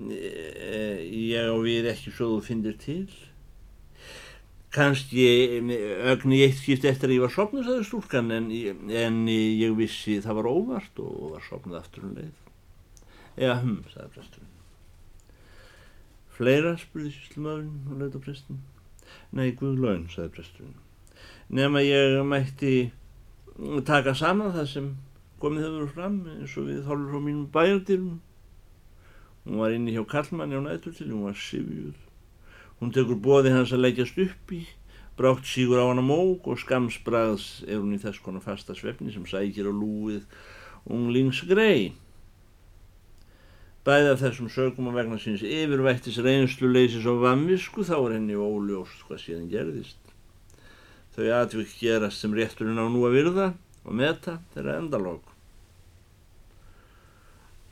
Ég 0.07 1.51
á 1.51 1.55
við 1.63 1.91
ekki 1.91 2.13
svo 2.15 2.31
þú 2.35 2.41
finnir 2.47 2.79
til. 2.79 3.03
Kanski 4.77 5.27
ögni 6.11 6.43
eitt 6.45 6.59
skipt 6.59 6.87
eftir 6.87 7.11
að 7.11 7.17
ég 7.17 7.23
var 7.25 7.33
sopnað, 7.33 7.67
sagði 7.67 7.87
stúlkan, 7.87 8.35
en, 8.35 8.51
en 9.03 9.23
ég 9.31 9.75
vissi 9.79 10.19
það 10.23 10.41
var 10.41 10.51
óvart 10.51 11.01
og 11.03 11.33
var 11.35 11.47
sopnað 11.47 11.81
aftur 11.81 12.07
um 12.07 12.19
leið. 12.19 12.35
Eða 13.35 13.63
hum, 13.63 13.81
sagði 13.91 14.13
presturinn. 14.15 14.56
Fleira, 16.37 16.75
spurði 16.77 17.11
síslumöðurinn 17.15 17.89
og 17.89 18.01
leitt 18.01 18.17
á 18.17 18.21
prestin. 18.21 18.61
Nei, 19.33 19.51
Guð 19.57 19.79
laun, 19.81 20.05
sagði 20.13 20.35
presturinn. 20.35 20.77
Nefn 21.49 21.79
að 21.79 21.87
ég 21.87 22.17
mætti 22.27 22.73
taka 23.87 24.13
saman 24.17 24.53
það 24.53 24.67
sem 24.69 24.89
komið 25.41 25.65
hefur 25.65 25.93
fram 25.95 26.17
eins 26.35 26.53
og 26.59 26.67
við 26.69 26.83
þólur 26.85 27.07
frá 27.13 27.21
mínum 27.23 27.47
bæjardýrum. 27.53 28.17
Hún 29.47 29.61
var 29.63 29.73
inni 29.73 29.95
hjá 29.95 30.03
Kallmanni 30.11 30.59
á 30.59 30.61
nætturtil, 30.61 31.09
hún 31.13 31.25
var 31.25 31.37
sifjuð. 31.39 31.95
Hún 32.77 32.93
tekur 32.93 33.17
bóði 33.23 33.55
hans 33.55 33.73
að 33.73 33.85
leggjast 33.85 34.19
upp 34.21 34.53
í, 34.53 34.61
brátt 35.17 35.47
sígur 35.49 35.81
á 35.81 35.89
hana 35.89 36.03
mók 36.05 36.45
og 36.51 36.59
skamsbraðs 36.61 37.63
er 37.65 37.79
hún 37.81 37.95
í 37.95 38.01
þess 38.01 38.21
konar 38.21 38.45
fasta 38.45 38.75
svefni 38.77 39.13
sem 39.13 39.25
sækir 39.25 39.69
á 39.69 39.73
lúið 39.73 40.27
unglings 40.85 41.41
af 43.87 44.19
þessum 44.19 44.49
sögum 44.51 44.89
og 44.91 44.97
vegna 44.97 45.15
síns 45.21 45.43
yfirvættis 45.47 46.17
reynslu 46.19 46.67
leysis 46.67 47.05
og 47.07 47.21
vamvisku 47.21 47.85
þá 47.87 47.95
er 47.95 48.15
henni 48.17 48.35
óljóst 48.35 49.05
hvað 49.07 49.21
síðan 49.23 49.45
gerðist. 49.53 50.01
Þau 51.15 51.29
atvik 51.37 51.71
gerast 51.79 52.19
sem 52.19 52.35
rétturinn 52.35 52.81
á 52.81 52.85
nú 52.91 53.05
að 53.07 53.15
virða 53.15 53.47
og 53.87 53.95
meta 53.95 54.41
þeirra 54.51 54.75
endalók. 54.81 55.31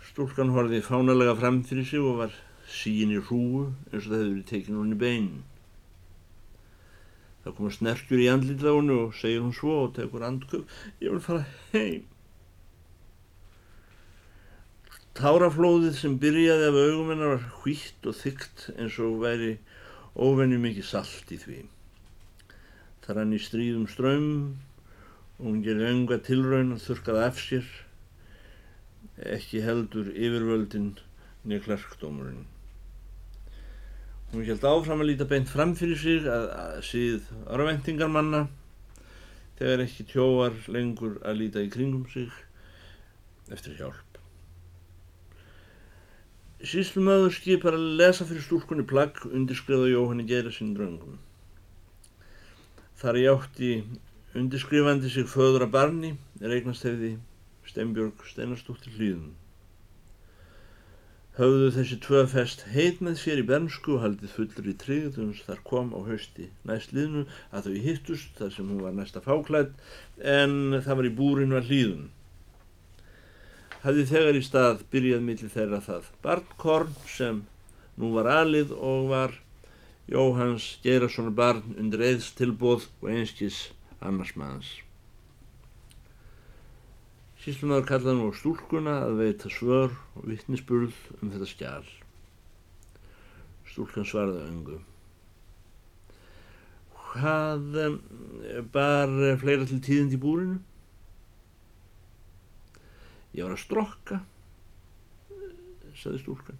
Stúlkan 0.08 0.56
horfið 0.56 0.88
fánalega 0.88 1.36
fram 1.36 1.60
fyrir 1.68 1.90
sig 1.90 2.00
og 2.00 2.22
var 2.24 2.40
sín 2.72 3.12
í 3.12 3.20
hrúu 3.20 3.68
eins 3.92 4.08
og 4.08 4.10
það 4.14 4.18
hefði 4.22 4.32
verið 4.32 4.50
tekinn 4.54 4.80
hún 4.80 4.96
í 4.96 5.02
beinin. 5.04 5.46
Það 7.44 7.60
koma 7.60 7.76
snerkjur 7.76 8.24
í 8.24 8.32
andlitlánu 8.32 9.02
og 9.04 9.16
segir 9.20 9.44
hún 9.44 9.54
svo 9.54 9.82
og 9.84 9.96
tekur 10.00 10.24
andköp. 10.26 10.64
Ég 11.04 11.12
vil 11.12 11.26
fara 11.28 11.44
heim. 11.76 12.08
Táraflóðið 15.16 15.94
sem 15.96 16.18
byrjaði 16.20 16.66
af 16.68 16.76
augum 16.76 17.12
hennar 17.14 17.30
var 17.38 17.44
hvítt 17.62 18.08
og 18.10 18.18
þygt 18.20 18.66
eins 18.76 18.96
og 19.00 19.22
væri 19.22 19.54
óvenju 20.20 20.58
mikið 20.60 20.88
salt 20.90 21.30
í 21.32 21.38
því. 21.40 21.60
Það 23.06 23.16
rann 23.16 23.36
í 23.38 23.40
stríðum 23.40 23.86
strömmum 23.88 24.50
og 25.38 25.46
hún 25.46 25.62
gerði 25.64 25.88
önga 25.94 26.18
tilraun 26.26 26.74
að 26.76 26.84
þurkað 26.84 27.20
af 27.24 27.40
sér 27.40 27.70
ekki 29.38 29.62
heldur 29.64 30.10
yfirvöldin 30.12 30.90
niður 31.48 31.64
klarkdómurinn. 31.70 32.44
Hún 34.34 34.44
held 34.50 34.68
áfram 34.68 35.04
að 35.06 35.14
líta 35.14 35.30
beint 35.32 35.48
fram 35.48 35.78
fyrir 35.80 36.02
sig 36.02 36.28
að, 36.28 36.50
að 36.60 36.82
síð 36.90 37.30
örvendingar 37.46 38.12
manna 38.12 38.42
þegar 39.62 39.86
ekki 39.86 40.10
tjóar 40.12 40.60
lengur 40.68 41.22
að 41.24 41.40
líta 41.46 41.64
í 41.64 41.72
kringum 41.72 42.04
sig 42.12 42.28
eftir 43.48 43.80
hjálp. 43.80 44.15
Síslumöður 46.66 47.34
skipar 47.36 47.78
að 47.78 47.96
lesa 48.00 48.26
fyrir 48.26 48.42
stúlkunni 48.42 48.88
plagg 48.90 49.22
undirskriða 49.30 49.92
Jóhanni 49.92 50.26
gera 50.30 50.54
sín 50.54 50.74
dröngum. 50.74 51.20
Þar 52.98 53.20
ég 53.22 53.32
átti 53.38 53.72
Undirskrifandi 54.36 55.08
sig 55.08 55.28
föður 55.32 55.64
að 55.64 55.72
barni 55.72 56.10
er 56.42 56.52
eignast 56.52 56.84
hefði 56.84 57.14
Steinbjörg 57.70 58.24
Steinarstúttir 58.28 58.98
hlýðum. 58.98 59.30
höfðu 61.38 61.70
þessi 61.76 61.98
tvö 62.04 62.24
fest 62.32 62.66
heit 62.74 63.00
með 63.04 63.16
sér 63.22 63.40
í 63.40 63.46
bernsku 63.48 63.96
og 63.96 64.04
haldið 64.04 64.34
fullur 64.36 64.68
í 64.72 64.76
tryggð 64.84 65.22
uns 65.24 65.40
þar 65.48 65.64
kom 65.70 65.94
á 65.96 66.00
hausti 66.10 66.50
næst 66.68 66.92
liðnu 66.96 67.24
að 67.52 67.70
þau 67.70 67.80
hittust 67.88 68.38
þar 68.40 68.54
sem 68.58 68.70
hún 68.72 68.84
var 68.84 68.96
næsta 69.00 69.24
fáklætt 69.24 69.74
en 70.36 70.56
það 70.76 71.00
var 71.00 71.10
í 71.10 71.16
búrinu 71.22 71.60
að 71.60 71.72
hlýðun. 71.72 72.06
Hafði 73.86 74.04
þegar 74.10 74.38
í 74.40 74.40
stað 74.42 74.80
byrjað 74.90 75.20
millir 75.22 75.52
þeirra 75.54 75.78
það 75.86 76.06
barnkorn 76.26 76.96
sem 77.06 77.44
nú 78.02 78.10
var 78.16 78.32
alið 78.32 78.72
og 78.74 79.12
var 79.12 79.36
Jóhans 80.10 80.80
Geirasonar 80.82 81.36
barn 81.38 81.76
undir 81.78 82.02
eðs 82.08 82.32
tilbóð 82.38 82.88
og 83.04 83.12
einskis 83.14 83.60
annars 84.02 84.34
maðans. 84.38 84.72
Síslunar 87.46 87.86
kallaði 87.86 88.18
nú 88.18 88.34
á 88.34 88.38
stúlkuna 88.42 88.98
að 89.06 89.22
veita 89.22 89.54
svör 89.54 89.94
og 90.18 90.28
vittnisspurð 90.34 90.98
um 91.20 91.30
þetta 91.30 91.54
skjál. 91.54 91.90
Stúlkan 93.70 94.10
svaraði 94.10 94.48
öngu. 94.50 94.82
Hvað 97.06 97.84
bar 98.74 99.14
fleira 99.38 99.70
til 99.70 99.78
tíðind 99.78 100.18
í 100.18 100.26
búrinu? 100.26 100.64
Ég 103.36 103.44
var 103.44 103.54
að 103.56 103.64
strokka, 103.66 104.22
saði 106.00 106.22
stúlkan. 106.22 106.60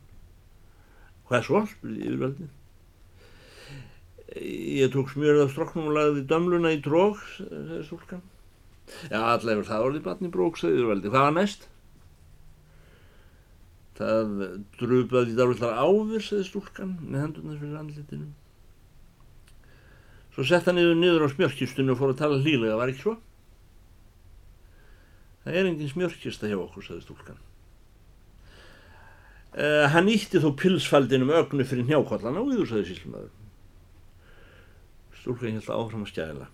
Hvað 1.30 1.46
svo? 1.48 1.62
spurði 1.72 2.08
yfirvaldið. 2.10 2.54
Ég 4.36 4.92
tók 4.92 5.14
smjörð 5.14 5.46
af 5.46 5.54
stroknum 5.54 5.88
og 5.90 5.96
lagði 5.96 6.26
dömluna 6.30 6.74
í 6.76 6.82
trók, 6.84 7.22
saði 7.38 7.84
stúlkan. 7.88 8.26
Já, 9.10 9.22
allaveg 9.22 9.66
það 9.66 9.86
orðið 9.88 10.04
batni 10.06 10.32
bróksauður 10.34 10.92
veldi. 10.92 11.12
Hvað 11.14 11.26
var 11.26 11.36
næst? 11.40 11.68
Það 13.96 14.34
drupaði 14.76 15.32
í 15.32 15.38
dárvillar 15.38 15.78
áfyr, 15.80 16.26
segði 16.26 16.50
stúlkan, 16.50 16.98
með 17.00 17.24
hendurnar 17.24 17.62
fyrir 17.62 17.80
andlitinu. 17.80 18.28
Svo 20.36 20.44
sett 20.44 20.68
hann 20.68 20.82
yfir 20.82 21.00
niður 21.00 21.26
á 21.26 21.28
smjörkistunni 21.32 21.94
og 21.94 22.02
fór 22.02 22.12
að 22.12 22.20
tala 22.20 22.42
hlýlega, 22.44 22.76
var 22.76 22.92
ekki 22.92 23.06
svo? 23.06 23.16
Það 25.46 25.60
er 25.60 25.68
engin 25.70 25.92
smjörkista 25.92 26.50
hjá 26.50 26.58
okkur, 26.58 26.84
segði 26.88 27.04
stúlkan. 27.06 27.42
Uh, 29.56 29.86
hann 29.94 30.10
ítti 30.12 30.42
þó 30.42 30.50
pilsfaldinum 30.58 31.30
ögnu 31.38 31.64
fyrir 31.70 31.86
njákvallana 31.86 32.42
og 32.42 32.50
yfir, 32.56 32.72
segði 32.72 32.90
síslumöður. 32.90 33.30
Stúlkan 35.22 35.56
held 35.60 35.70
áfram 35.70 36.04
að 36.08 36.12
skæla. 36.12 36.50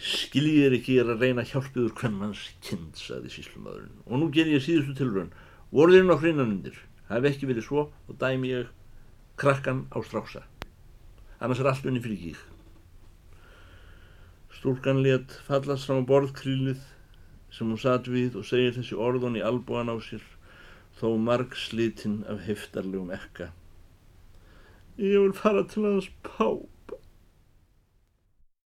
Skiljið 0.00 0.76
ekki 0.80 0.98
er 0.98 1.14
að 1.14 1.22
reyna 1.22 1.46
hjálpiður 1.46 1.94
hvernmanns 2.02 2.42
kind, 2.66 2.98
saði 2.98 3.30
síslumadurinn. 3.30 4.02
Og 4.10 4.20
nú 4.20 4.30
ger 4.34 4.50
ég 4.50 4.66
síðustu 4.66 4.98
tilrönd. 4.98 5.34
Vorðirinn 5.70 6.10
á 6.10 6.18
hreinanundir. 6.18 6.76
Hafi 7.08 7.30
ekki 7.30 7.48
verið 7.50 7.68
svo 7.68 7.88
og 7.90 8.18
dæmi 8.18 8.50
ég 8.50 8.70
krakkan 9.38 9.86
á 9.94 10.02
strása. 10.02 10.42
Annars 11.38 11.62
er 11.62 11.70
allt 11.70 11.86
unni 11.86 12.02
fyrir 12.02 12.20
gík. 12.20 12.40
Stúlkan 14.58 15.04
let 15.04 15.32
fallast 15.46 15.86
frá 15.88 16.02
borðkrýlið 16.04 16.80
sem 17.50 17.68
hún 17.68 17.80
satt 17.80 18.08
við 18.10 18.36
og 18.40 18.46
segir 18.46 18.76
þessi 18.76 18.98
orðun 18.98 19.38
í 19.40 19.44
albúan 19.46 19.90
á 19.90 19.96
sér 20.02 20.22
þó 21.00 21.16
marg 21.18 21.56
slitinn 21.56 22.20
af 22.28 22.44
heftarlegum 22.46 23.10
ekka. 23.14 23.50
Ég 25.00 25.16
vil 25.16 25.36
fara 25.36 25.64
til 25.64 25.86
hans 25.86 26.10
pá. 26.26 26.60